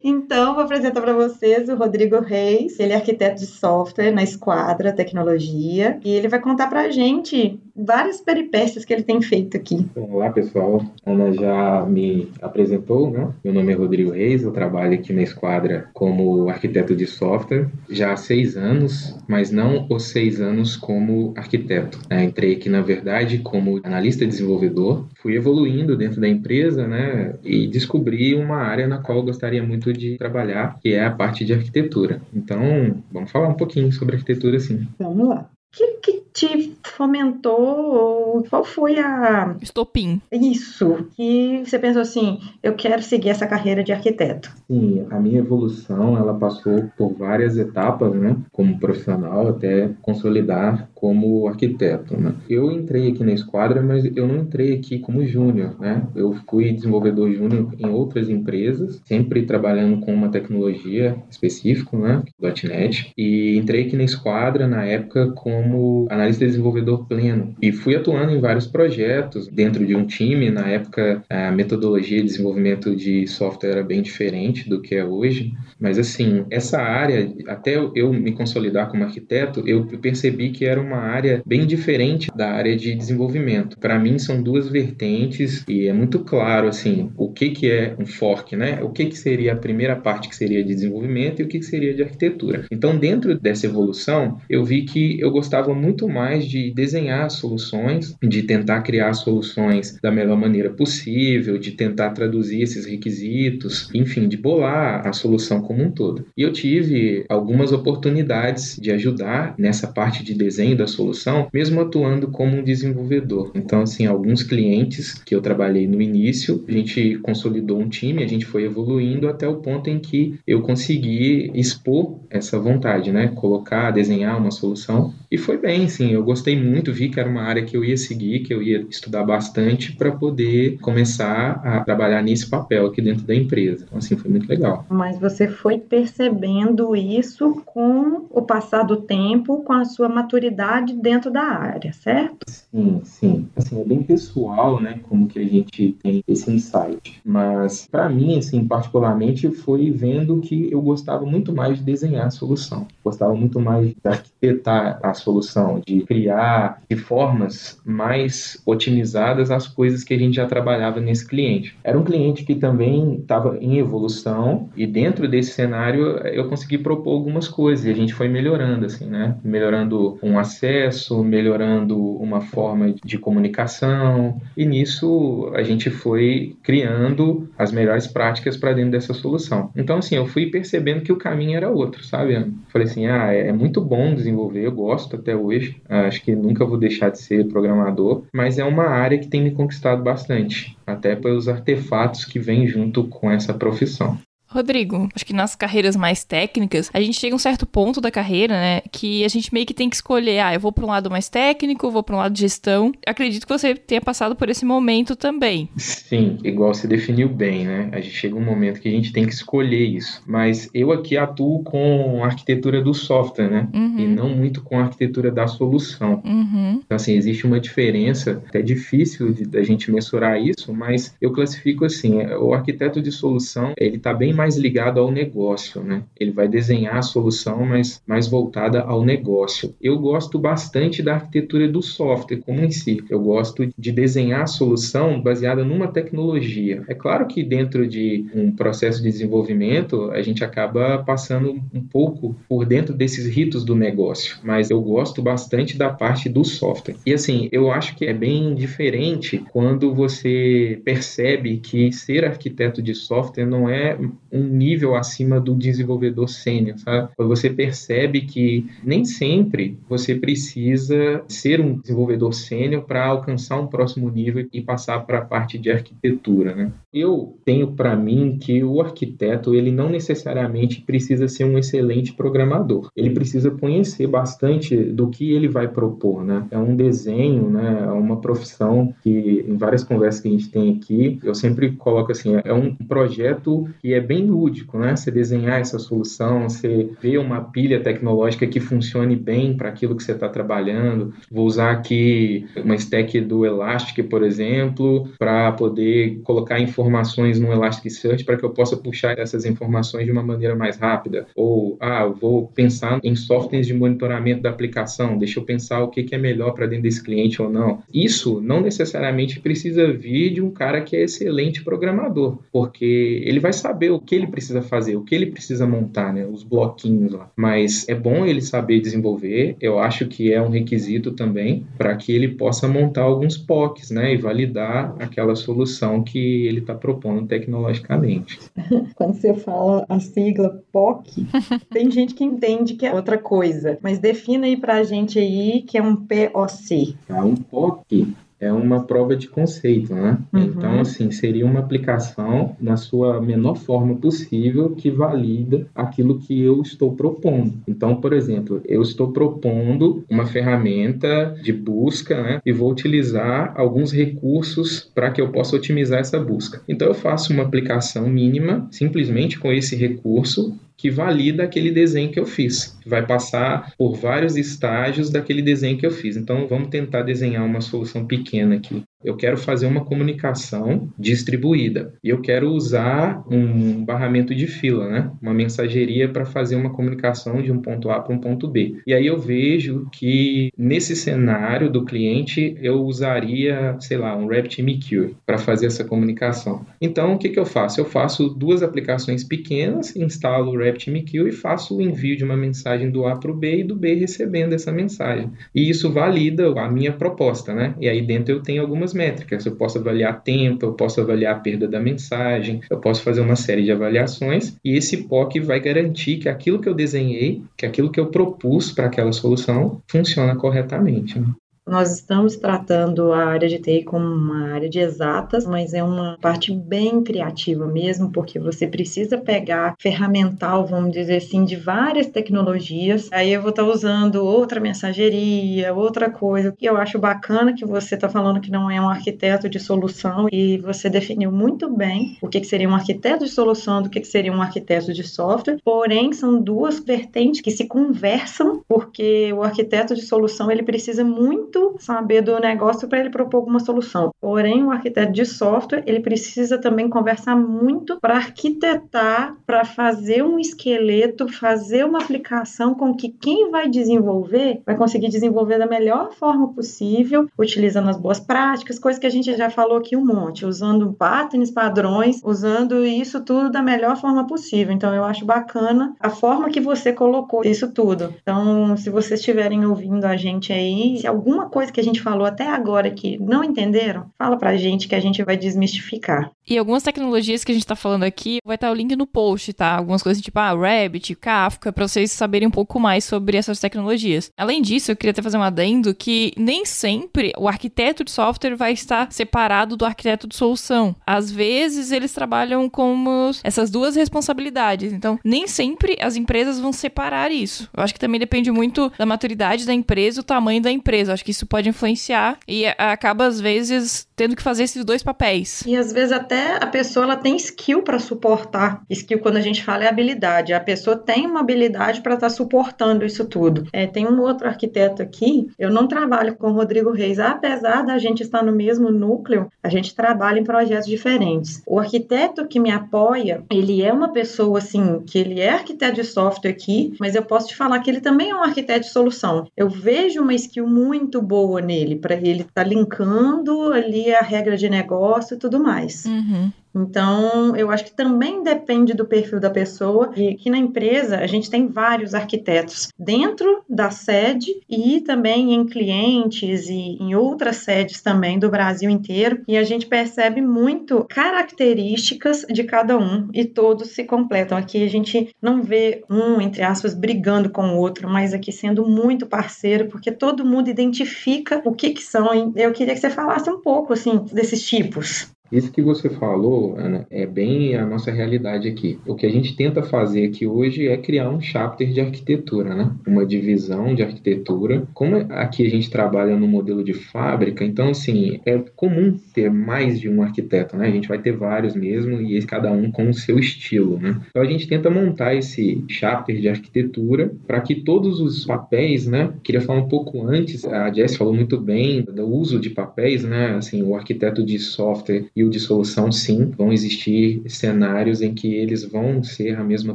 Então, 0.00 0.54
vou 0.54 0.62
apresentar 0.62 1.00
para 1.00 1.12
vocês 1.12 1.68
o 1.68 1.74
Rodrigo 1.74 2.20
Reis. 2.20 2.78
Ele 2.78 2.92
é 2.92 2.96
arquiteto 2.96 3.40
de 3.40 3.46
software 3.46 4.12
na 4.12 4.22
Esquadra 4.22 4.92
Tecnologia 4.92 5.98
e 6.04 6.10
ele 6.10 6.28
vai 6.28 6.40
contar 6.40 6.68
para 6.68 6.82
a 6.82 6.90
gente 6.90 7.60
várias 7.78 8.20
peripécias 8.20 8.84
que 8.84 8.92
ele 8.92 9.02
tem 9.02 9.22
feito 9.22 9.56
aqui. 9.56 9.86
Olá, 9.94 10.30
pessoal. 10.30 10.84
Ana 11.06 11.32
já 11.32 11.86
me 11.86 12.28
apresentou, 12.42 13.10
né? 13.10 13.32
Meu 13.44 13.54
nome 13.54 13.72
é 13.72 13.76
Rodrigo 13.76 14.10
Reis, 14.10 14.42
eu 14.42 14.50
trabalho 14.50 14.94
aqui 14.94 15.12
na 15.12 15.22
Esquadra 15.22 15.88
como 15.94 16.48
arquiteto 16.48 16.94
de 16.94 17.06
software 17.06 17.68
já 17.88 18.12
há 18.12 18.16
seis 18.16 18.56
anos, 18.56 19.16
mas 19.28 19.50
não 19.50 19.86
os 19.88 20.04
seis 20.04 20.40
anos 20.40 20.76
como 20.76 21.32
arquiteto. 21.36 21.98
É, 22.10 22.24
entrei 22.24 22.54
aqui, 22.54 22.68
na 22.68 22.80
verdade, 22.80 23.38
como 23.38 23.80
analista 23.84 24.26
desenvolvedor, 24.26 25.06
fui 25.22 25.36
evoluindo 25.36 25.96
dentro 25.96 26.20
da 26.20 26.28
empresa, 26.28 26.86
né? 26.86 27.34
E 27.44 27.68
descobri 27.68 28.34
uma 28.34 28.56
área 28.56 28.88
na 28.88 28.98
qual 28.98 29.18
eu 29.18 29.24
gostaria 29.24 29.62
muito 29.62 29.92
de 29.92 30.16
trabalhar, 30.18 30.78
que 30.80 30.94
é 30.94 31.04
a 31.04 31.10
parte 31.10 31.44
de 31.44 31.52
arquitetura. 31.52 32.20
Então, 32.34 33.02
vamos 33.12 33.30
falar 33.30 33.48
um 33.48 33.54
pouquinho 33.54 33.92
sobre 33.92 34.16
arquitetura, 34.16 34.58
sim. 34.58 34.86
Vamos 34.98 35.28
lá. 35.28 35.48
O 35.70 35.76
que, 35.76 35.86
que 36.00 36.22
te 36.32 36.77
fomentou? 36.98 38.44
Qual 38.50 38.64
foi 38.64 38.98
a. 38.98 39.56
Estopim. 39.62 40.20
Isso. 40.30 41.06
Que 41.16 41.62
você 41.64 41.78
pensou 41.78 42.02
assim: 42.02 42.38
eu 42.62 42.74
quero 42.74 43.02
seguir 43.02 43.30
essa 43.30 43.46
carreira 43.46 43.82
de 43.82 43.92
arquiteto. 43.92 44.52
Sim, 44.66 45.06
a 45.10 45.18
minha 45.18 45.38
evolução 45.38 46.18
ela 46.18 46.34
passou 46.34 46.90
por 46.98 47.14
várias 47.14 47.56
etapas, 47.56 48.12
né? 48.14 48.36
Como 48.52 48.78
profissional, 48.78 49.48
até 49.48 49.90
consolidar 50.02 50.90
como 50.94 51.48
arquiteto. 51.48 52.16
Né? 52.20 52.34
Eu 52.50 52.70
entrei 52.70 53.10
aqui 53.10 53.24
na 53.24 53.32
esquadra, 53.32 53.80
mas 53.80 54.04
eu 54.16 54.26
não 54.26 54.36
entrei 54.36 54.74
aqui 54.74 54.98
como 54.98 55.24
júnior, 55.24 55.78
né? 55.80 56.06
Eu 56.14 56.34
fui 56.50 56.72
desenvolvedor 56.72 57.32
júnior 57.32 57.72
em 57.78 57.88
outras 57.88 58.28
empresas, 58.28 59.00
sempre 59.04 59.46
trabalhando 59.46 60.00
com 60.00 60.12
uma 60.12 60.28
tecnologia 60.28 61.16
específica, 61.30 61.96
né? 61.96 62.22
.NET. 62.40 63.12
E 63.16 63.56
entrei 63.56 63.86
aqui 63.86 63.96
na 63.96 64.02
esquadra 64.02 64.66
na 64.66 64.84
época 64.84 65.32
como 65.32 65.68
como 65.68 66.06
analista 66.10 66.44
desenvolvedor 66.44 66.87
pleno 66.96 67.54
e 67.60 67.70
fui 67.70 67.94
atuando 67.94 68.32
em 68.32 68.40
vários 68.40 68.66
projetos 68.66 69.48
dentro 69.48 69.84
de 69.84 69.94
um 69.94 70.06
time. 70.06 70.50
Na 70.50 70.66
época, 70.68 71.22
a 71.28 71.50
metodologia 71.50 72.18
de 72.18 72.24
desenvolvimento 72.24 72.96
de 72.96 73.26
software 73.26 73.70
era 73.70 73.82
bem 73.82 74.00
diferente 74.00 74.68
do 74.68 74.80
que 74.80 74.94
é 74.94 75.04
hoje, 75.04 75.52
mas 75.78 75.98
assim, 75.98 76.46
essa 76.50 76.80
área, 76.80 77.30
até 77.46 77.76
eu 77.94 78.12
me 78.12 78.32
consolidar 78.32 78.88
como 78.88 79.04
arquiteto, 79.04 79.62
eu 79.66 79.84
percebi 80.00 80.50
que 80.50 80.64
era 80.64 80.80
uma 80.80 80.98
área 80.98 81.42
bem 81.44 81.66
diferente 81.66 82.30
da 82.34 82.50
área 82.50 82.76
de 82.76 82.94
desenvolvimento. 82.94 83.78
Para 83.78 83.98
mim, 83.98 84.18
são 84.18 84.42
duas 84.42 84.68
vertentes 84.68 85.64
e 85.68 85.86
é 85.86 85.92
muito 85.92 86.20
claro 86.20 86.68
assim 86.68 87.10
o 87.16 87.32
que 87.32 87.50
que 87.50 87.70
é 87.70 87.94
um 87.98 88.06
fork, 88.06 88.56
né? 88.56 88.80
O 88.82 88.90
que 88.90 89.06
que 89.06 89.18
seria 89.18 89.52
a 89.52 89.56
primeira 89.56 89.96
parte 89.96 90.28
que 90.28 90.36
seria 90.36 90.62
de 90.62 90.74
desenvolvimento 90.74 91.40
e 91.40 91.44
o 91.44 91.48
que 91.48 91.58
que 91.58 91.64
seria 91.64 91.94
de 91.94 92.02
arquitetura. 92.02 92.64
Então, 92.70 92.96
dentro 92.96 93.38
dessa 93.38 93.66
evolução, 93.66 94.38
eu 94.48 94.64
vi 94.64 94.82
que 94.82 95.20
eu 95.20 95.30
gostava 95.30 95.74
muito 95.74 96.08
mais 96.08 96.46
de 96.46 96.70
desenhar 96.78 97.28
soluções, 97.28 98.16
de 98.22 98.44
tentar 98.44 98.82
criar 98.82 99.12
soluções 99.12 99.98
da 100.00 100.12
melhor 100.12 100.36
maneira 100.36 100.70
possível, 100.70 101.58
de 101.58 101.72
tentar 101.72 102.10
traduzir 102.10 102.62
esses 102.62 102.86
requisitos, 102.86 103.90
enfim, 103.92 104.28
de 104.28 104.36
bolar 104.36 105.04
a 105.04 105.12
solução 105.12 105.60
como 105.60 105.82
um 105.82 105.90
todo. 105.90 106.26
E 106.36 106.42
eu 106.42 106.52
tive 106.52 107.24
algumas 107.28 107.72
oportunidades 107.72 108.78
de 108.80 108.92
ajudar 108.92 109.56
nessa 109.58 109.88
parte 109.88 110.22
de 110.22 110.34
desenho 110.34 110.76
da 110.76 110.86
solução, 110.86 111.48
mesmo 111.52 111.80
atuando 111.80 112.28
como 112.28 112.56
um 112.56 112.62
desenvolvedor. 112.62 113.50
Então, 113.56 113.82
assim, 113.82 114.06
alguns 114.06 114.44
clientes 114.44 115.14
que 115.14 115.34
eu 115.34 115.40
trabalhei 115.40 115.88
no 115.88 116.00
início, 116.00 116.64
a 116.68 116.70
gente 116.70 117.18
consolidou 117.18 117.80
um 117.80 117.88
time, 117.88 118.22
a 118.22 118.28
gente 118.28 118.46
foi 118.46 118.62
evoluindo 118.62 119.28
até 119.28 119.48
o 119.48 119.56
ponto 119.56 119.90
em 119.90 119.98
que 119.98 120.38
eu 120.46 120.62
consegui 120.62 121.50
expor 121.54 122.20
essa 122.30 122.56
vontade, 122.56 123.10
né? 123.10 123.32
Colocar, 123.34 123.90
desenhar 123.90 124.38
uma 124.38 124.52
solução. 124.52 125.12
E 125.28 125.36
foi 125.36 125.58
bem, 125.58 125.88
sim, 125.88 126.12
eu 126.12 126.22
gostei 126.22 126.54
muito, 126.58 126.92
vi 126.92 127.08
que 127.08 127.20
era 127.20 127.28
uma 127.28 127.42
área 127.42 127.64
que 127.64 127.76
eu 127.76 127.84
ia 127.84 127.96
seguir, 127.96 128.40
que 128.40 128.52
eu 128.52 128.62
ia 128.62 128.84
estudar 128.88 129.24
bastante 129.24 129.92
para 129.92 130.12
poder 130.12 130.78
começar 130.78 131.60
a 131.64 131.80
trabalhar 131.80 132.22
nesse 132.22 132.48
papel 132.48 132.86
aqui 132.86 133.00
dentro 133.00 133.26
da 133.26 133.34
empresa. 133.34 133.84
Então, 133.86 133.98
assim, 133.98 134.16
foi 134.16 134.30
muito 134.30 134.48
legal. 134.48 134.84
Mas 134.88 135.18
você 135.18 135.48
foi 135.48 135.78
percebendo 135.78 136.94
isso 136.96 137.62
com 137.66 138.26
o 138.30 138.42
passar 138.42 138.82
do 138.82 138.96
tempo, 138.96 139.62
com 139.62 139.72
a 139.72 139.84
sua 139.84 140.08
maturidade 140.08 140.92
dentro 140.94 141.30
da 141.30 141.42
área, 141.42 141.92
certo? 141.92 142.38
Sim, 142.46 143.00
sim. 143.04 143.48
Assim, 143.56 143.80
é 143.80 143.84
bem 143.84 144.02
pessoal, 144.02 144.80
né, 144.80 145.00
como 145.08 145.26
que 145.26 145.38
a 145.38 145.44
gente 145.44 145.96
tem 146.02 146.22
esse 146.26 146.50
insight. 146.50 147.20
Mas, 147.24 147.86
para 147.90 148.08
mim, 148.08 148.38
assim, 148.38 148.64
particularmente, 148.66 149.50
foi 149.50 149.90
vendo 149.90 150.40
que 150.40 150.70
eu 150.70 150.80
gostava 150.80 151.24
muito 151.24 151.54
mais 151.54 151.78
de 151.78 151.84
desenhar 151.84 152.26
a 152.26 152.30
solução. 152.30 152.86
Gostava 153.04 153.34
muito 153.34 153.60
mais 153.60 153.88
de 153.88 153.96
arquitetar 154.04 154.98
a 155.02 155.14
solução, 155.14 155.80
de 155.86 156.02
criar 156.02 156.47
de 156.88 156.96
formas 156.96 157.80
mais 157.84 158.60
otimizadas 158.64 159.50
as 159.50 159.66
coisas 159.66 160.04
que 160.04 160.14
a 160.14 160.18
gente 160.18 160.36
já 160.36 160.46
trabalhava 160.46 161.00
nesse 161.00 161.26
cliente. 161.26 161.76
Era 161.82 161.98
um 161.98 162.04
cliente 162.04 162.44
que 162.44 162.54
também 162.54 163.16
estava 163.16 163.58
em 163.60 163.78
evolução 163.78 164.68
e 164.76 164.86
dentro 164.86 165.28
desse 165.28 165.52
cenário 165.52 166.18
eu 166.28 166.48
consegui 166.48 166.78
propor 166.78 167.12
algumas 167.12 167.48
coisas 167.48 167.86
e 167.86 167.90
a 167.90 167.94
gente 167.94 168.14
foi 168.14 168.28
melhorando, 168.28 168.86
assim, 168.86 169.06
né? 169.06 169.36
Melhorando 169.44 170.18
um 170.22 170.38
acesso, 170.38 171.22
melhorando 171.22 171.98
uma 171.98 172.40
forma 172.40 172.94
de 173.04 173.18
comunicação 173.18 174.40
e 174.56 174.64
nisso 174.64 175.50
a 175.54 175.62
gente 175.62 175.90
foi 175.90 176.56
criando 176.62 177.48
as 177.58 177.72
melhores 177.72 178.06
práticas 178.06 178.56
para 178.56 178.72
dentro 178.72 178.92
dessa 178.92 179.14
solução. 179.14 179.70
Então, 179.76 179.98
assim, 179.98 180.16
eu 180.16 180.26
fui 180.26 180.46
percebendo 180.46 181.02
que 181.02 181.12
o 181.12 181.16
caminho 181.16 181.56
era 181.56 181.70
outro, 181.70 182.04
sabe? 182.04 182.52
Falei 182.68 182.86
assim, 182.86 183.06
ah, 183.06 183.32
é 183.32 183.52
muito 183.52 183.80
bom 183.80 184.14
desenvolver, 184.14 184.64
eu 184.64 184.72
gosto 184.72 185.16
até 185.16 185.34
hoje, 185.34 185.80
acho 185.88 186.22
que 186.22 186.34
nunca 186.38 186.64
vou 186.64 186.78
deixar 186.78 187.10
de 187.10 187.18
ser 187.18 187.48
programador, 187.48 188.24
mas 188.32 188.58
é 188.58 188.64
uma 188.64 188.86
área 188.86 189.18
que 189.18 189.28
tem 189.28 189.42
me 189.42 189.50
conquistado 189.50 190.02
bastante, 190.02 190.76
até 190.86 191.14
pelos 191.14 191.48
artefatos 191.48 192.24
que 192.24 192.38
vêm 192.38 192.66
junto 192.66 193.04
com 193.04 193.30
essa 193.30 193.52
profissão. 193.52 194.18
Rodrigo, 194.48 195.08
acho 195.14 195.26
que 195.26 195.32
nas 195.32 195.54
carreiras 195.54 195.94
mais 195.94 196.24
técnicas, 196.24 196.90
a 196.92 197.00
gente 197.00 197.18
chega 197.18 197.34
a 197.34 197.36
um 197.36 197.38
certo 197.38 197.66
ponto 197.66 198.00
da 198.00 198.10
carreira, 198.10 198.54
né, 198.54 198.80
que 198.90 199.24
a 199.24 199.28
gente 199.28 199.52
meio 199.52 199.66
que 199.66 199.74
tem 199.74 199.90
que 199.90 199.96
escolher, 199.96 200.40
ah, 200.40 200.54
eu 200.54 200.60
vou 200.60 200.72
para 200.72 200.84
um 200.84 200.88
lado 200.88 201.10
mais 201.10 201.28
técnico, 201.28 201.90
vou 201.90 202.02
para 202.02 202.14
um 202.14 202.18
lado 202.18 202.32
de 202.32 202.40
gestão. 202.40 202.92
Acredito 203.06 203.46
que 203.46 203.52
você 203.52 203.74
tenha 203.74 204.00
passado 204.00 204.34
por 204.34 204.48
esse 204.48 204.64
momento 204.64 205.14
também. 205.14 205.68
Sim, 205.76 206.38
igual 206.42 206.72
você 206.72 206.86
definiu 206.86 207.28
bem, 207.28 207.66
né? 207.66 207.90
A 207.92 208.00
gente 208.00 208.14
chega 208.14 208.34
um 208.34 208.44
momento 208.44 208.80
que 208.80 208.88
a 208.88 208.90
gente 208.90 209.12
tem 209.12 209.26
que 209.26 209.32
escolher 209.32 209.84
isso. 209.84 210.22
Mas 210.26 210.70
eu 210.72 210.92
aqui 210.92 211.16
atuo 211.16 211.62
com 211.62 212.22
a 212.22 212.26
arquitetura 212.26 212.80
do 212.80 212.94
software, 212.94 213.50
né? 213.50 213.68
Uhum. 213.74 213.98
E 213.98 214.06
não 214.06 214.30
muito 214.30 214.62
com 214.62 214.78
a 214.78 214.84
arquitetura 214.84 215.30
da 215.30 215.46
solução. 215.46 216.22
Uhum. 216.24 216.80
Então, 216.84 216.96
assim, 216.96 217.14
existe 217.14 217.46
uma 217.46 217.60
diferença, 217.60 218.42
até 218.48 218.62
difícil 218.62 219.34
da 219.46 219.62
gente 219.62 219.90
mensurar 219.90 220.40
isso, 220.40 220.72
mas 220.72 221.14
eu 221.20 221.32
classifico 221.32 221.84
assim, 221.84 222.18
o 222.40 222.54
arquiteto 222.54 223.02
de 223.02 223.12
solução, 223.12 223.72
ele 223.76 223.96
está 223.96 224.14
bem 224.14 224.32
mais 224.38 224.56
ligado 224.56 225.00
ao 225.00 225.10
negócio, 225.10 225.82
né? 225.82 226.04
Ele 226.18 226.30
vai 226.30 226.46
desenhar 226.46 226.96
a 226.96 227.02
solução, 227.02 227.66
mas 227.66 228.00
mais 228.06 228.28
voltada 228.28 228.80
ao 228.82 229.04
negócio. 229.04 229.74
Eu 229.82 229.98
gosto 229.98 230.38
bastante 230.38 231.02
da 231.02 231.14
arquitetura 231.14 231.66
do 231.66 231.82
software 231.82 232.38
como 232.38 232.60
em 232.60 232.70
si. 232.70 233.02
Eu 233.10 233.20
gosto 233.20 233.68
de 233.76 233.90
desenhar 233.90 234.42
a 234.42 234.46
solução 234.46 235.20
baseada 235.20 235.64
numa 235.64 235.88
tecnologia. 235.88 236.84
É 236.86 236.94
claro 236.94 237.26
que 237.26 237.42
dentro 237.42 237.84
de 237.86 238.26
um 238.32 238.52
processo 238.52 239.02
de 239.02 239.10
desenvolvimento, 239.10 240.08
a 240.12 240.22
gente 240.22 240.44
acaba 240.44 240.98
passando 240.98 241.60
um 241.74 241.82
pouco 241.82 242.36
por 242.48 242.64
dentro 242.64 242.94
desses 242.94 243.26
ritos 243.26 243.64
do 243.64 243.74
negócio, 243.74 244.38
mas 244.44 244.70
eu 244.70 244.80
gosto 244.80 245.20
bastante 245.20 245.76
da 245.76 245.90
parte 245.90 246.28
do 246.28 246.44
software. 246.44 246.94
E 247.04 247.12
assim, 247.12 247.48
eu 247.50 247.72
acho 247.72 247.96
que 247.96 248.06
é 248.06 248.14
bem 248.14 248.54
diferente 248.54 249.42
quando 249.50 249.92
você 249.92 250.80
percebe 250.84 251.56
que 251.56 251.90
ser 251.90 252.24
arquiteto 252.24 252.80
de 252.80 252.94
software 252.94 253.46
não 253.46 253.68
é 253.68 253.98
um 254.32 254.44
nível 254.44 254.94
acima 254.94 255.40
do 255.40 255.54
desenvolvedor 255.54 256.28
sênior, 256.28 256.78
sabe? 256.78 257.10
Você 257.16 257.50
percebe 257.50 258.22
que 258.22 258.66
nem 258.82 259.04
sempre 259.04 259.78
você 259.88 260.14
precisa 260.14 261.22
ser 261.28 261.60
um 261.60 261.78
desenvolvedor 261.78 262.32
sênior 262.32 262.82
para 262.82 263.04
alcançar 263.06 263.60
um 263.60 263.66
próximo 263.66 264.10
nível 264.10 264.46
e 264.52 264.60
passar 264.60 265.00
para 265.06 265.18
a 265.18 265.24
parte 265.24 265.58
de 265.58 265.70
arquitetura, 265.70 266.54
né? 266.54 266.72
Eu 266.92 267.38
tenho 267.44 267.72
para 267.72 267.94
mim 267.94 268.38
que 268.40 268.62
o 268.64 268.80
arquiteto 268.80 269.54
ele 269.54 269.70
não 269.70 269.88
necessariamente 269.88 270.82
precisa 270.82 271.28
ser 271.28 271.44
um 271.44 271.58
excelente 271.58 272.12
programador. 272.12 272.90
Ele 272.96 273.10
precisa 273.10 273.50
conhecer 273.50 274.06
bastante 274.06 274.76
do 274.76 275.08
que 275.08 275.32
ele 275.32 275.48
vai 275.48 275.68
propor, 275.68 276.24
né? 276.24 276.46
É 276.50 276.58
um 276.58 276.74
desenho, 276.74 277.50
né? 277.50 277.84
É 277.86 277.90
uma 277.90 278.20
profissão 278.20 278.94
que 279.02 279.44
em 279.46 279.56
várias 279.56 279.84
conversas 279.84 280.20
que 280.20 280.28
a 280.28 280.30
gente 280.30 280.50
tem 280.50 280.74
aqui, 280.74 281.18
eu 281.22 281.34
sempre 281.34 281.72
coloco 281.72 282.12
assim, 282.12 282.34
é 282.44 282.52
um 282.52 282.74
projeto 282.74 283.68
que 283.80 283.92
é 283.94 284.00
bem 284.18 284.26
lúdico, 284.26 284.78
né? 284.78 284.96
Você 284.96 285.10
desenhar 285.10 285.60
essa 285.60 285.78
solução, 285.78 286.48
você 286.48 286.90
ver 287.00 287.18
uma 287.18 287.40
pilha 287.40 287.80
tecnológica 287.80 288.46
que 288.46 288.58
funcione 288.58 289.14
bem 289.14 289.56
para 289.56 289.68
aquilo 289.68 289.96
que 289.96 290.02
você 290.02 290.12
está 290.12 290.28
trabalhando. 290.28 291.14
Vou 291.30 291.46
usar 291.46 291.70
aqui 291.70 292.46
uma 292.56 292.74
stack 292.74 293.20
do 293.20 293.46
Elastic, 293.46 294.08
por 294.08 294.24
exemplo, 294.24 295.08
para 295.18 295.52
poder 295.52 296.20
colocar 296.24 296.58
informações 296.60 297.38
no 297.38 297.52
Elasticsearch 297.52 298.24
para 298.24 298.36
que 298.36 298.44
eu 298.44 298.50
possa 298.50 298.76
puxar 298.76 299.18
essas 299.18 299.44
informações 299.44 300.04
de 300.04 300.12
uma 300.12 300.22
maneira 300.22 300.56
mais 300.56 300.76
rápida. 300.76 301.26
Ou, 301.36 301.76
ah, 301.80 302.06
vou 302.06 302.48
pensar 302.48 302.98
em 303.04 303.14
softwares 303.14 303.66
de 303.66 303.74
monitoramento 303.74 304.42
da 304.42 304.50
aplicação, 304.50 305.16
deixa 305.16 305.38
eu 305.38 305.44
pensar 305.44 305.82
o 305.82 305.88
que, 305.88 306.02
que 306.02 306.14
é 306.14 306.18
melhor 306.18 306.52
para 306.52 306.66
dentro 306.66 306.82
desse 306.82 307.02
cliente 307.02 307.40
ou 307.40 307.48
não. 307.48 307.82
Isso 307.92 308.40
não 308.40 308.60
necessariamente 308.60 309.40
precisa 309.40 309.92
vir 309.92 310.32
de 310.34 310.40
um 310.40 310.50
cara 310.50 310.80
que 310.80 310.96
é 310.96 311.02
excelente 311.02 311.62
programador, 311.62 312.38
porque 312.52 313.22
ele 313.24 313.38
vai 313.38 313.52
saber 313.52 313.90
o 313.90 314.00
que 314.08 314.14
ele 314.14 314.26
precisa 314.26 314.62
fazer, 314.62 314.96
o 314.96 315.04
que 315.04 315.14
ele 315.14 315.26
precisa 315.26 315.66
montar, 315.66 316.14
né? 316.14 316.26
Os 316.26 316.42
bloquinhos 316.42 317.12
lá. 317.12 317.30
Mas 317.36 317.86
é 317.86 317.94
bom 317.94 318.24
ele 318.24 318.40
saber 318.40 318.80
desenvolver, 318.80 319.54
eu 319.60 319.78
acho 319.78 320.06
que 320.06 320.32
é 320.32 320.40
um 320.40 320.48
requisito 320.48 321.12
também 321.12 321.66
para 321.76 321.94
que 321.94 322.10
ele 322.10 322.28
possa 322.28 322.66
montar 322.66 323.02
alguns 323.02 323.36
POCs, 323.36 323.90
né? 323.90 324.14
E 324.14 324.16
validar 324.16 324.94
aquela 324.98 325.36
solução 325.36 326.02
que 326.02 326.46
ele 326.46 326.60
está 326.60 326.74
propondo 326.74 327.26
tecnologicamente. 327.26 328.40
Quando 328.96 329.14
você 329.14 329.34
fala 329.34 329.84
a 329.90 330.00
sigla 330.00 330.62
POC, 330.72 331.26
tem 331.70 331.90
gente 331.90 332.14
que 332.14 332.24
entende 332.24 332.74
que 332.74 332.86
é 332.86 332.94
outra 332.94 333.18
coisa. 333.18 333.78
Mas 333.82 333.98
defina 333.98 334.46
aí 334.46 334.56
para 334.56 334.76
a 334.76 334.82
gente 334.84 335.18
aí 335.18 335.62
que 335.66 335.76
é 335.76 335.82
um 335.82 335.94
POC. 335.94 336.96
Tá, 337.06 337.22
um 337.22 337.36
POC 337.36 338.08
é 338.40 338.52
uma 338.52 338.84
prova 338.84 339.16
de 339.16 339.28
conceito, 339.28 339.94
né? 339.94 340.18
Uhum. 340.32 340.42
Então, 340.42 340.80
assim, 340.80 341.10
seria 341.10 341.44
uma 341.44 341.60
aplicação 341.60 342.56
na 342.60 342.76
sua 342.76 343.20
menor 343.20 343.56
forma 343.56 343.96
possível 343.96 344.70
que 344.70 344.90
valida 344.90 345.66
aquilo 345.74 346.18
que 346.18 346.40
eu 346.40 346.62
estou 346.62 346.92
propondo. 346.92 347.54
Então, 347.66 347.96
por 347.96 348.12
exemplo, 348.12 348.60
eu 348.64 348.82
estou 348.82 349.12
propondo 349.12 350.04
uma 350.08 350.26
ferramenta 350.26 351.34
de 351.42 351.52
busca, 351.52 352.22
né? 352.22 352.40
E 352.44 352.52
vou 352.52 352.70
utilizar 352.70 353.52
alguns 353.56 353.92
recursos 353.92 354.90
para 354.94 355.10
que 355.10 355.20
eu 355.20 355.30
possa 355.30 355.56
otimizar 355.56 356.00
essa 356.00 356.18
busca. 356.18 356.60
Então, 356.68 356.88
eu 356.88 356.94
faço 356.94 357.32
uma 357.32 357.42
aplicação 357.42 358.08
mínima, 358.08 358.68
simplesmente 358.70 359.38
com 359.38 359.52
esse 359.52 359.74
recurso, 359.74 360.56
que 360.78 360.88
valida 360.90 361.42
aquele 361.42 361.72
desenho 361.72 362.12
que 362.12 362.20
eu 362.20 362.24
fiz. 362.24 362.78
Vai 362.86 363.04
passar 363.04 363.74
por 363.76 363.96
vários 363.96 364.36
estágios 364.36 365.10
daquele 365.10 365.42
desenho 365.42 365.76
que 365.76 365.84
eu 365.84 365.90
fiz. 365.90 366.16
Então, 366.16 366.46
vamos 366.46 366.68
tentar 366.68 367.02
desenhar 367.02 367.44
uma 367.44 367.60
solução 367.60 368.06
pequena 368.06 368.54
aqui. 368.54 368.84
Eu 369.04 369.16
quero 369.16 369.36
fazer 369.36 369.66
uma 369.66 369.84
comunicação 369.84 370.88
distribuída 370.98 371.94
e 372.02 372.08
eu 372.08 372.20
quero 372.20 372.50
usar 372.50 373.22
um 373.30 373.84
barramento 373.84 374.34
de 374.34 374.46
fila, 374.46 374.88
né? 374.88 375.10
Uma 375.22 375.32
mensageria 375.32 376.08
para 376.08 376.24
fazer 376.24 376.56
uma 376.56 376.70
comunicação 376.70 377.40
de 377.40 377.52
um 377.52 377.62
ponto 377.62 377.90
A 377.90 378.00
para 378.00 378.14
um 378.14 378.18
ponto 378.18 378.48
B. 378.48 378.76
E 378.86 378.92
aí 378.92 379.06
eu 379.06 379.18
vejo 379.18 379.88
que 379.92 380.50
nesse 380.58 380.96
cenário 380.96 381.70
do 381.70 381.84
cliente 381.84 382.56
eu 382.60 382.82
usaria, 382.82 383.76
sei 383.78 383.96
lá, 383.96 384.16
um 384.16 384.26
RabbitMQ 384.26 385.14
para 385.24 385.38
fazer 385.38 385.66
essa 385.66 385.84
comunicação. 385.84 386.66
Então 386.80 387.14
o 387.14 387.18
que, 387.18 387.28
que 387.28 387.38
eu 387.38 387.46
faço? 387.46 387.80
Eu 387.80 387.84
faço 387.84 388.28
duas 388.28 388.62
aplicações 388.62 389.22
pequenas, 389.22 389.94
instalo 389.94 390.52
o 390.52 390.58
RabbitMQ 390.58 391.28
e 391.28 391.32
faço 391.32 391.76
o 391.76 391.80
envio 391.80 392.16
de 392.16 392.24
uma 392.24 392.36
mensagem 392.36 392.90
do 392.90 393.06
A 393.06 393.16
para 393.16 393.30
o 393.30 393.36
B 393.36 393.60
e 393.60 393.64
do 393.64 393.76
B 393.76 393.94
recebendo 393.94 394.54
essa 394.54 394.72
mensagem. 394.72 395.30
E 395.54 395.68
isso 395.68 395.92
valida 395.92 396.48
a 396.60 396.70
minha 396.70 396.92
proposta, 396.92 397.54
né? 397.54 397.74
E 397.80 397.88
aí 397.88 398.02
dentro 398.02 398.32
eu 398.32 398.42
tenho 398.42 398.62
algumas 398.62 398.87
métricas. 398.92 399.44
Eu 399.46 399.56
posso 399.56 399.78
avaliar 399.78 400.22
tempo, 400.22 400.66
eu 400.66 400.72
posso 400.72 401.00
avaliar 401.00 401.36
a 401.36 401.38
perda 401.38 401.66
da 401.66 401.80
mensagem, 401.80 402.60
eu 402.70 402.78
posso 402.78 403.02
fazer 403.02 403.20
uma 403.20 403.36
série 403.36 403.64
de 403.64 403.72
avaliações 403.72 404.56
e 404.64 404.76
esse 404.76 405.08
POC 405.08 405.40
vai 405.40 405.60
garantir 405.60 406.18
que 406.18 406.28
aquilo 406.28 406.60
que 406.60 406.68
eu 406.68 406.74
desenhei, 406.74 407.42
que 407.56 407.66
aquilo 407.66 407.90
que 407.90 408.00
eu 408.00 408.06
propus 408.06 408.72
para 408.72 408.86
aquela 408.86 409.12
solução 409.12 409.80
funciona 409.86 410.34
corretamente. 410.36 411.18
Né? 411.18 411.28
Nós 411.68 411.92
estamos 411.92 412.34
tratando 412.36 413.12
a 413.12 413.26
área 413.26 413.46
de 413.46 413.58
TI 413.58 413.84
como 413.84 414.06
uma 414.06 414.54
área 414.54 414.70
de 414.70 414.78
exatas, 414.78 415.44
mas 415.44 415.74
é 415.74 415.82
uma 415.82 416.16
parte 416.18 416.50
bem 416.50 417.02
criativa 417.02 417.66
mesmo, 417.66 418.10
porque 418.10 418.38
você 418.38 418.66
precisa 418.66 419.18
pegar 419.18 419.74
ferramental, 419.78 420.66
vamos 420.66 420.92
dizer 420.92 421.16
assim, 421.16 421.44
de 421.44 421.56
várias 421.56 422.06
tecnologias. 422.06 423.10
Aí 423.12 423.34
eu 423.34 423.42
vou 423.42 423.50
estar 423.50 423.64
usando 423.64 424.24
outra 424.24 424.58
mensageria, 424.58 425.74
outra 425.74 426.10
coisa. 426.10 426.54
E 426.58 426.64
eu 426.64 426.78
acho 426.78 426.98
bacana 426.98 427.52
que 427.52 427.66
você 427.66 427.96
está 427.96 428.08
falando 428.08 428.40
que 428.40 428.50
não 428.50 428.70
é 428.70 428.80
um 428.80 428.88
arquiteto 428.88 429.46
de 429.46 429.60
solução 429.60 430.26
e 430.32 430.56
você 430.56 430.88
definiu 430.88 431.30
muito 431.30 431.68
bem 431.68 432.16
o 432.22 432.28
que, 432.28 432.42
seria 432.44 432.68
um 432.68 432.74
arquiteto 432.74 433.26
de 433.26 433.30
solução 433.30 433.82
do 433.82 433.90
que 433.90 434.02
seria 434.04 434.32
um 434.32 434.40
arquiteto 434.40 434.90
de 434.90 435.02
software. 435.06 435.58
Porém, 435.62 436.14
são 436.14 436.40
duas 436.40 436.80
vertentes 436.80 437.42
que 437.42 437.50
se 437.50 437.66
conversam, 437.66 438.62
porque 438.66 439.30
o 439.34 439.42
arquiteto 439.42 439.94
de 439.94 440.00
solução 440.00 440.50
ele 440.50 440.62
precisa 440.62 441.04
muito 441.04 441.57
muito 441.58 441.82
saber 441.82 442.22
do 442.22 442.38
negócio 442.38 442.88
para 442.88 443.00
ele 443.00 443.10
propor 443.10 443.38
alguma 443.38 443.60
solução. 443.60 444.10
Porém, 444.20 444.64
o 444.64 444.70
arquiteto 444.70 445.12
de 445.12 445.24
software, 445.24 445.82
ele 445.86 446.00
precisa 446.00 446.58
também 446.58 446.88
conversar 446.88 447.36
muito 447.36 447.98
para 448.00 448.16
arquitetar, 448.16 449.36
para 449.46 449.64
fazer 449.64 450.22
um 450.22 450.38
esqueleto, 450.38 451.28
fazer 451.28 451.84
uma 451.84 451.98
aplicação 451.98 452.74
com 452.74 452.94
que 452.94 453.08
quem 453.08 453.50
vai 453.50 453.68
desenvolver 453.68 454.60
vai 454.64 454.76
conseguir 454.76 455.08
desenvolver 455.08 455.58
da 455.58 455.66
melhor 455.66 456.12
forma 456.12 456.52
possível, 456.52 457.28
utilizando 457.38 457.88
as 457.88 457.96
boas 457.96 458.20
práticas, 458.20 458.78
coisas 458.78 459.00
que 459.00 459.06
a 459.06 459.10
gente 459.10 459.36
já 459.36 459.50
falou 459.50 459.78
aqui 459.78 459.96
um 459.96 460.04
monte, 460.04 460.46
usando 460.46 460.92
patterns, 460.92 461.50
padrões, 461.50 462.20
usando 462.24 462.84
isso 462.84 463.20
tudo 463.24 463.50
da 463.50 463.62
melhor 463.62 463.96
forma 463.96 464.26
possível. 464.26 464.74
Então, 464.74 464.94
eu 464.94 465.04
acho 465.04 465.24
bacana 465.24 465.94
a 466.00 466.10
forma 466.10 466.50
que 466.50 466.60
você 466.60 466.92
colocou 466.92 467.42
isso 467.44 467.72
tudo. 467.72 468.14
Então, 468.20 468.76
se 468.76 468.90
vocês 468.90 469.20
estiverem 469.20 469.66
ouvindo 469.66 470.04
a 470.04 470.16
gente 470.16 470.52
aí, 470.52 470.98
se 470.98 471.06
alguma 471.06 471.47
coisa 471.48 471.72
que 471.72 471.80
a 471.80 471.84
gente 471.84 472.00
falou 472.00 472.26
até 472.26 472.46
agora 472.46 472.90
que 472.90 473.18
não 473.18 473.42
entenderam, 473.42 474.10
fala 474.18 474.36
pra 474.36 474.56
gente 474.56 474.88
que 474.88 474.94
a 474.94 475.00
gente 475.00 475.22
vai 475.24 475.36
desmistificar. 475.36 476.30
E 476.48 476.56
algumas 476.56 476.82
tecnologias 476.82 477.44
que 477.44 477.52
a 477.52 477.54
gente 477.54 477.66
tá 477.66 477.76
falando 477.76 478.04
aqui, 478.04 478.38
vai 478.42 478.54
estar 478.54 478.70
o 478.70 478.74
link 478.74 478.96
no 478.96 479.06
post, 479.06 479.52
tá? 479.52 479.76
Algumas 479.76 480.02
coisas 480.02 480.22
tipo, 480.22 480.38
ah, 480.38 480.54
Rabbit, 480.54 481.14
Kafka, 481.14 481.70
pra 481.70 481.86
vocês 481.86 482.10
saberem 482.10 482.48
um 482.48 482.50
pouco 482.50 482.80
mais 482.80 483.04
sobre 483.04 483.36
essas 483.36 483.60
tecnologias. 483.60 484.30
Além 484.36 484.62
disso, 484.62 484.90
eu 484.90 484.96
queria 484.96 485.10
até 485.10 485.20
fazer 485.20 485.36
um 485.36 485.42
adendo 485.42 485.94
que 485.94 486.32
nem 486.36 486.64
sempre 486.64 487.32
o 487.36 487.46
arquiteto 487.46 488.02
de 488.02 488.10
software 488.10 488.56
vai 488.56 488.72
estar 488.72 489.12
separado 489.12 489.76
do 489.76 489.84
arquiteto 489.84 490.26
de 490.26 490.34
solução. 490.34 490.96
Às 491.06 491.30
vezes, 491.30 491.92
eles 491.92 492.12
trabalham 492.12 492.68
como 492.70 493.30
essas 493.44 493.70
duas 493.70 493.94
responsabilidades. 493.94 494.92
Então, 494.92 495.18
nem 495.22 495.46
sempre 495.46 495.98
as 496.00 496.16
empresas 496.16 496.58
vão 496.58 496.72
separar 496.72 497.30
isso. 497.30 497.68
Eu 497.76 497.82
acho 497.82 497.92
que 497.92 498.00
também 498.00 498.18
depende 498.18 498.50
muito 498.50 498.90
da 498.96 499.04
maturidade 499.04 499.66
da 499.66 499.74
empresa 499.74 500.22
o 500.22 500.24
tamanho 500.24 500.62
da 500.62 500.72
empresa. 500.72 501.10
Eu 501.10 501.14
acho 501.14 501.24
que 501.24 501.30
isso 501.30 501.46
pode 501.46 501.68
influenciar 501.68 502.38
e 502.48 502.66
acaba, 502.66 503.26
às 503.26 503.38
vezes, 503.38 504.07
tendo 504.18 504.34
que 504.34 504.42
fazer 504.42 504.64
esses 504.64 504.84
dois 504.84 505.00
papéis. 505.00 505.62
E 505.64 505.76
às 505.76 505.92
vezes 505.92 506.10
até 506.10 506.56
a 506.56 506.66
pessoa 506.66 507.04
ela 507.04 507.16
tem 507.16 507.36
skill 507.36 507.82
para 507.82 508.00
suportar. 508.00 508.82
Skill, 508.90 509.20
quando 509.20 509.36
a 509.36 509.40
gente 509.40 509.62
fala, 509.64 509.84
é 509.84 509.88
habilidade. 509.88 510.52
A 510.52 510.58
pessoa 510.58 510.96
tem 510.96 511.24
uma 511.24 511.38
habilidade 511.38 512.00
para 512.00 512.14
estar 512.14 512.26
tá 512.26 512.34
suportando 512.34 513.06
isso 513.06 513.24
tudo. 513.24 513.68
É, 513.72 513.86
tem 513.86 514.08
um 514.08 514.20
outro 514.20 514.48
arquiteto 514.48 515.00
aqui, 515.00 515.46
eu 515.56 515.70
não 515.70 515.86
trabalho 515.86 516.34
com 516.34 516.48
o 516.48 516.52
Rodrigo 516.52 516.90
Reis, 516.90 517.20
apesar 517.20 517.82
da 517.82 517.96
gente 517.96 518.24
estar 518.24 518.42
no 518.42 518.50
mesmo 518.50 518.90
núcleo, 518.90 519.48
a 519.62 519.68
gente 519.68 519.94
trabalha 519.94 520.40
em 520.40 520.44
projetos 520.44 520.88
diferentes. 520.88 521.62
O 521.64 521.78
arquiteto 521.78 522.48
que 522.48 522.58
me 522.58 522.72
apoia, 522.72 523.44
ele 523.48 523.84
é 523.84 523.92
uma 523.92 524.12
pessoa 524.12 524.58
assim, 524.58 525.00
que 525.06 525.16
ele 525.16 525.40
é 525.40 525.50
arquiteto 525.50 525.94
de 525.94 526.04
software 526.04 526.50
aqui, 526.50 526.92
mas 526.98 527.14
eu 527.14 527.22
posso 527.22 527.46
te 527.48 527.56
falar 527.56 527.78
que 527.78 527.88
ele 527.88 528.00
também 528.00 528.30
é 528.30 528.34
um 528.34 528.42
arquiteto 528.42 528.80
de 528.80 528.90
solução. 528.90 529.46
Eu 529.56 529.68
vejo 529.68 530.20
uma 530.20 530.34
skill 530.34 530.66
muito 530.66 531.22
boa 531.22 531.60
nele, 531.60 531.94
para 531.94 532.14
ele 532.14 532.40
estar 532.40 532.64
tá 532.64 532.64
linkando 532.64 533.72
ali 533.72 534.07
a 534.14 534.22
regra 534.22 534.56
de 534.56 534.68
negócio 534.68 535.34
e 535.34 535.38
tudo 535.38 535.60
mais. 535.60 536.04
Uhum. 536.04 536.52
Então, 536.74 537.56
eu 537.56 537.70
acho 537.70 537.84
que 537.84 537.96
também 537.96 538.42
depende 538.42 538.94
do 538.94 539.06
perfil 539.06 539.40
da 539.40 539.50
pessoa. 539.50 540.12
E 540.16 540.28
aqui 540.28 540.50
na 540.50 540.58
empresa, 540.58 541.18
a 541.18 541.26
gente 541.26 541.50
tem 541.50 541.66
vários 541.66 542.14
arquitetos 542.14 542.88
dentro 542.98 543.62
da 543.68 543.90
sede 543.90 544.52
e 544.68 545.00
também 545.00 545.54
em 545.54 545.66
clientes 545.66 546.68
e 546.68 546.98
em 547.00 547.14
outras 547.14 547.56
sedes 547.56 548.02
também 548.02 548.38
do 548.38 548.50
Brasil 548.50 548.90
inteiro. 548.90 549.42
E 549.48 549.56
a 549.56 549.62
gente 549.62 549.86
percebe 549.86 550.40
muito 550.40 551.04
características 551.08 552.44
de 552.48 552.64
cada 552.64 552.98
um 552.98 553.28
e 553.32 553.44
todos 553.44 553.90
se 553.90 554.04
completam. 554.04 554.56
Aqui 554.56 554.82
a 554.82 554.88
gente 554.88 555.34
não 555.40 555.62
vê 555.62 556.04
um, 556.08 556.40
entre 556.40 556.62
aspas, 556.62 556.94
brigando 556.94 557.50
com 557.50 557.70
o 557.70 557.78
outro, 557.78 558.08
mas 558.08 558.32
aqui 558.34 558.52
sendo 558.52 558.86
muito 558.86 559.26
parceiro, 559.26 559.88
porque 559.88 560.10
todo 560.10 560.44
mundo 560.44 560.68
identifica 560.68 561.62
o 561.64 561.72
que, 561.72 561.90
que 561.90 562.02
são. 562.02 562.52
Eu 562.56 562.72
queria 562.72 562.94
que 562.94 563.00
você 563.00 563.10
falasse 563.10 563.50
um 563.50 563.60
pouco 563.60 563.92
assim 563.92 564.18
desses 564.32 564.66
tipos. 564.66 565.28
Isso 565.50 565.72
que 565.72 565.80
você 565.80 566.10
falou, 566.10 566.76
Ana, 566.76 567.06
é 567.10 567.26
bem 567.26 567.74
a 567.74 567.86
nossa 567.86 568.10
realidade 568.10 568.68
aqui. 568.68 568.98
O 569.06 569.14
que 569.14 569.24
a 569.24 569.30
gente 569.30 569.56
tenta 569.56 569.82
fazer 569.82 570.26
aqui 570.26 570.46
hoje 570.46 570.86
é 570.86 570.96
criar 570.96 571.30
um 571.30 571.40
chapter 571.40 571.90
de 571.90 572.00
arquitetura, 572.00 572.74
né? 572.74 572.92
Uma 573.06 573.24
divisão 573.24 573.94
de 573.94 574.02
arquitetura. 574.02 574.86
Como 574.92 575.16
aqui 575.30 575.66
a 575.66 575.70
gente 575.70 575.90
trabalha 575.90 576.36
no 576.36 576.46
modelo 576.46 576.84
de 576.84 576.92
fábrica, 576.92 577.64
então, 577.64 577.88
assim, 577.88 578.40
é 578.44 578.58
comum 578.76 579.16
ter 579.32 579.50
mais 579.50 579.98
de 579.98 580.08
um 580.08 580.22
arquiteto, 580.22 580.76
né? 580.76 580.86
A 580.86 580.90
gente 580.90 581.08
vai 581.08 581.18
ter 581.18 581.32
vários 581.32 581.74
mesmo 581.74 582.20
e 582.20 582.38
cada 582.42 582.70
um 582.70 582.90
com 582.90 583.08
o 583.08 583.14
seu 583.14 583.38
estilo, 583.38 583.98
né? 583.98 584.20
Então, 584.28 584.42
a 584.42 584.46
gente 584.46 584.68
tenta 584.68 584.90
montar 584.90 585.34
esse 585.34 585.82
chapter 585.88 586.38
de 586.38 586.48
arquitetura 586.48 587.32
para 587.46 587.60
que 587.60 587.76
todos 587.76 588.20
os 588.20 588.44
papéis, 588.44 589.06
né? 589.06 589.32
Queria 589.42 589.62
falar 589.62 589.80
um 589.80 589.88
pouco 589.88 590.26
antes, 590.26 590.64
a 590.66 590.92
Jess 590.92 591.16
falou 591.16 591.32
muito 591.32 591.58
bem 591.58 592.02
do 592.02 592.26
uso 592.26 592.60
de 592.60 592.68
papéis, 592.70 593.24
né? 593.24 593.54
Assim, 593.56 593.82
o 593.82 593.94
arquiteto 593.94 594.44
de 594.44 594.58
software 594.58 595.24
e 595.38 595.44
o 595.44 595.48
de 595.48 595.60
solução, 595.60 596.10
sim, 596.10 596.50
vão 596.58 596.72
existir 596.72 597.42
cenários 597.46 598.20
em 598.20 598.34
que 598.34 598.52
eles 598.52 598.82
vão 598.82 599.22
ser 599.22 599.56
a 599.56 599.62
mesma 599.62 599.94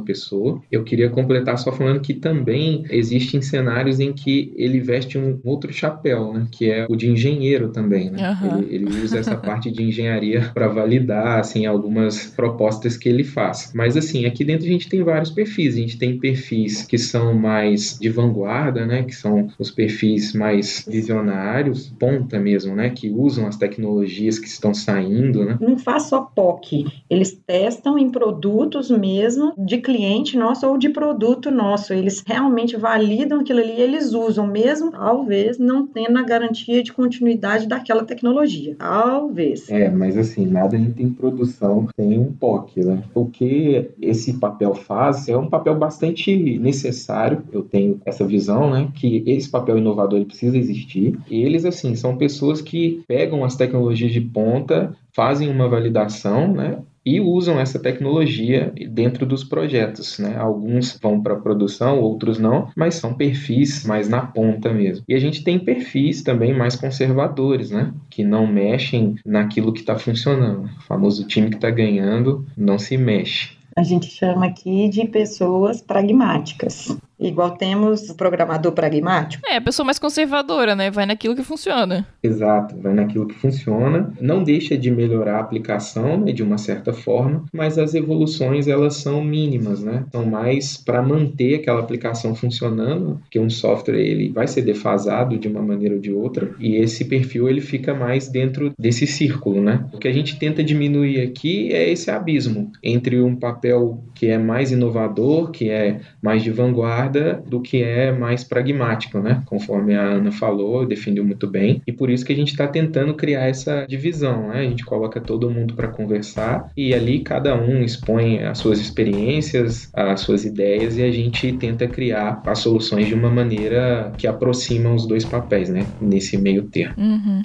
pessoa. 0.00 0.62
Eu 0.72 0.82
queria 0.82 1.10
completar 1.10 1.58
só 1.58 1.70
falando 1.70 2.00
que 2.00 2.14
também 2.14 2.86
existem 2.88 3.42
cenários 3.42 4.00
em 4.00 4.10
que 4.10 4.54
ele 4.56 4.80
veste 4.80 5.18
um 5.18 5.38
outro 5.44 5.70
chapéu, 5.70 6.32
né? 6.32 6.46
Que 6.50 6.70
é 6.70 6.86
o 6.88 6.96
de 6.96 7.10
engenheiro 7.10 7.68
também, 7.68 8.10
né? 8.10 8.38
Uhum. 8.40 8.58
Ele, 8.62 8.74
ele, 8.76 9.02
usa 9.04 9.18
essa 9.18 9.36
parte 9.36 9.70
de 9.70 9.82
engenharia 9.82 10.50
para 10.54 10.66
validar, 10.66 11.40
assim, 11.40 11.66
algumas 11.66 12.24
propostas 12.28 12.96
que 12.96 13.06
ele 13.06 13.22
faz. 13.22 13.70
Mas, 13.74 13.98
assim, 13.98 14.24
aqui 14.24 14.46
dentro 14.46 14.64
a 14.64 14.70
gente 14.70 14.88
tem 14.88 15.02
vários 15.02 15.30
perfis. 15.30 15.74
A 15.74 15.78
gente 15.78 15.98
tem 15.98 16.18
perfis 16.18 16.86
que 16.86 16.96
são 16.96 17.34
mais 17.34 17.98
de 18.00 18.08
vanguarda, 18.08 18.86
né? 18.86 19.02
Que 19.02 19.14
são 19.14 19.48
os 19.58 19.70
perfis 19.70 20.32
mais 20.32 20.86
visionários, 20.88 21.92
ponta 21.98 22.40
mesmo, 22.40 22.74
né? 22.74 22.88
Que 22.88 23.10
usam 23.10 23.46
as 23.46 23.58
tecnologias 23.58 24.38
que 24.38 24.48
estão 24.48 24.72
saindo 24.72 25.33
né? 25.42 25.56
Não 25.60 25.78
faz 25.78 26.04
só 26.04 26.20
POC, 26.20 26.86
eles 27.08 27.32
testam 27.46 27.98
em 27.98 28.10
produtos 28.10 28.90
mesmo 28.90 29.54
de 29.56 29.78
cliente 29.78 30.36
nosso 30.36 30.66
ou 30.66 30.76
de 30.76 30.88
produto 30.88 31.50
nosso. 31.50 31.92
Eles 31.92 32.22
realmente 32.26 32.76
validam 32.76 33.40
aquilo 33.40 33.60
ali 33.60 33.74
e 33.78 33.80
eles 33.80 34.12
usam, 34.12 34.46
mesmo 34.46 34.90
talvez 34.90 35.58
não 35.58 35.86
tendo 35.86 36.18
a 36.18 36.22
garantia 36.22 36.82
de 36.82 36.92
continuidade 36.92 37.66
daquela 37.66 38.04
tecnologia. 38.04 38.76
Talvez. 38.78 39.70
É, 39.70 39.90
mas 39.90 40.16
assim, 40.16 40.46
nada 40.46 40.76
entra 40.76 41.02
em 41.02 41.10
produção 41.10 41.88
sem 41.96 42.18
um 42.18 42.32
POC, 42.32 42.84
né? 42.84 43.02
O 43.14 43.26
que 43.26 43.90
esse 44.00 44.34
papel 44.34 44.74
faz 44.74 45.28
é 45.28 45.36
um 45.36 45.48
papel 45.48 45.74
bastante 45.76 46.58
necessário. 46.58 47.42
Eu 47.52 47.62
tenho 47.62 48.00
essa 48.04 48.24
visão, 48.26 48.70
né? 48.70 48.88
Que 48.94 49.22
esse 49.26 49.48
papel 49.48 49.78
inovador 49.78 50.18
ele 50.18 50.26
precisa 50.26 50.58
existir. 50.58 51.18
E 51.30 51.42
eles, 51.42 51.64
assim, 51.64 51.94
são 51.94 52.16
pessoas 52.16 52.60
que 52.60 53.02
pegam 53.06 53.44
as 53.44 53.56
tecnologias 53.56 54.12
de 54.12 54.20
ponta, 54.20 54.94
fazem 55.14 55.48
uma 55.48 55.68
validação, 55.68 56.52
né? 56.52 56.78
e 57.04 57.20
usam 57.20 57.60
essa 57.60 57.78
tecnologia 57.78 58.72
dentro 58.90 59.26
dos 59.26 59.44
projetos, 59.44 60.18
né? 60.18 60.36
Alguns 60.38 60.98
vão 61.00 61.22
para 61.22 61.36
produção, 61.36 62.00
outros 62.00 62.38
não, 62.38 62.68
mas 62.74 62.94
são 62.94 63.12
perfis 63.12 63.84
mais 63.84 64.08
na 64.08 64.22
ponta 64.22 64.72
mesmo. 64.72 65.04
E 65.06 65.14
a 65.14 65.18
gente 65.18 65.44
tem 65.44 65.58
perfis 65.58 66.22
também 66.22 66.56
mais 66.56 66.74
conservadores, 66.74 67.70
né? 67.70 67.92
Que 68.08 68.24
não 68.24 68.46
mexem 68.46 69.16
naquilo 69.24 69.72
que 69.72 69.80
está 69.80 69.98
funcionando. 69.98 70.64
O 70.64 70.82
famoso 70.82 71.26
time 71.26 71.50
que 71.50 71.56
está 71.56 71.70
ganhando 71.70 72.46
não 72.56 72.78
se 72.78 72.96
mexe. 72.96 73.50
A 73.76 73.82
gente 73.82 74.06
chama 74.06 74.46
aqui 74.46 74.88
de 74.88 75.06
pessoas 75.06 75.82
pragmáticas. 75.82 76.96
Igual 77.26 77.52
temos 77.52 78.10
o 78.10 78.14
programador 78.14 78.72
pragmático. 78.72 79.42
É, 79.48 79.56
a 79.56 79.60
pessoa 79.60 79.86
mais 79.86 79.98
conservadora, 79.98 80.76
né? 80.76 80.90
Vai 80.90 81.06
naquilo 81.06 81.34
que 81.34 81.42
funciona. 81.42 82.06
Exato, 82.22 82.76
vai 82.76 82.92
naquilo 82.92 83.26
que 83.26 83.34
funciona. 83.34 84.12
Não 84.20 84.44
deixa 84.44 84.76
de 84.76 84.90
melhorar 84.90 85.38
a 85.38 85.40
aplicação, 85.40 86.18
né, 86.18 86.32
de 86.32 86.42
uma 86.42 86.58
certa 86.58 86.92
forma, 86.92 87.44
mas 87.52 87.78
as 87.78 87.94
evoluções 87.94 88.68
elas 88.68 88.96
são 88.96 89.24
mínimas, 89.24 89.82
né? 89.82 90.04
São 90.12 90.26
mais 90.26 90.76
para 90.76 91.02
manter 91.02 91.56
aquela 91.56 91.80
aplicação 91.80 92.34
funcionando, 92.34 93.20
que 93.30 93.38
um 93.38 93.48
software 93.48 93.98
ele 93.98 94.28
vai 94.28 94.46
ser 94.46 94.62
defasado 94.62 95.38
de 95.38 95.48
uma 95.48 95.62
maneira 95.62 95.94
ou 95.94 96.00
de 96.00 96.12
outra, 96.12 96.50
e 96.58 96.76
esse 96.76 97.06
perfil 97.06 97.48
ele 97.48 97.60
fica 97.60 97.94
mais 97.94 98.28
dentro 98.28 98.72
desse 98.78 99.06
círculo, 99.06 99.62
né? 99.62 99.86
O 99.92 99.98
que 99.98 100.08
a 100.08 100.12
gente 100.12 100.38
tenta 100.38 100.62
diminuir 100.62 101.22
aqui 101.22 101.72
é 101.72 101.88
esse 101.90 102.10
abismo 102.10 102.70
entre 102.82 103.20
um 103.20 103.34
papel 103.34 104.02
que 104.14 104.26
é 104.26 104.36
mais 104.38 104.70
inovador, 104.72 105.50
que 105.50 105.70
é 105.70 106.00
mais 106.22 106.42
de 106.42 106.50
vanguarda 106.50 107.13
do 107.46 107.60
que 107.60 107.82
é 107.82 108.12
mais 108.12 108.44
pragmático, 108.44 109.18
né? 109.18 109.42
Conforme 109.46 109.94
a 109.94 110.02
Ana 110.02 110.32
falou, 110.32 110.86
definiu 110.86 111.24
muito 111.24 111.46
bem. 111.46 111.82
E 111.86 111.92
por 111.92 112.10
isso 112.10 112.24
que 112.24 112.32
a 112.32 112.36
gente 112.36 112.50
está 112.52 112.66
tentando 112.66 113.14
criar 113.14 113.46
essa 113.46 113.86
divisão, 113.88 114.48
né? 114.48 114.60
A 114.60 114.64
gente 114.64 114.84
coloca 114.84 115.20
todo 115.20 115.50
mundo 115.50 115.74
para 115.74 115.88
conversar 115.88 116.70
e 116.76 116.94
ali 116.94 117.20
cada 117.20 117.54
um 117.54 117.82
expõe 117.82 118.42
as 118.42 118.58
suas 118.58 118.80
experiências, 118.80 119.90
as 119.94 120.20
suas 120.20 120.44
ideias 120.44 120.96
e 120.96 121.02
a 121.02 121.10
gente 121.10 121.52
tenta 121.52 121.86
criar 121.86 122.42
as 122.46 122.58
soluções 122.58 123.06
de 123.06 123.14
uma 123.14 123.30
maneira 123.30 124.12
que 124.16 124.26
aproxima 124.26 124.92
os 124.92 125.06
dois 125.06 125.24
papéis, 125.24 125.68
né? 125.68 125.86
Nesse 126.00 126.36
meio 126.36 126.64
termo. 126.64 126.94
Uhum. 126.98 127.42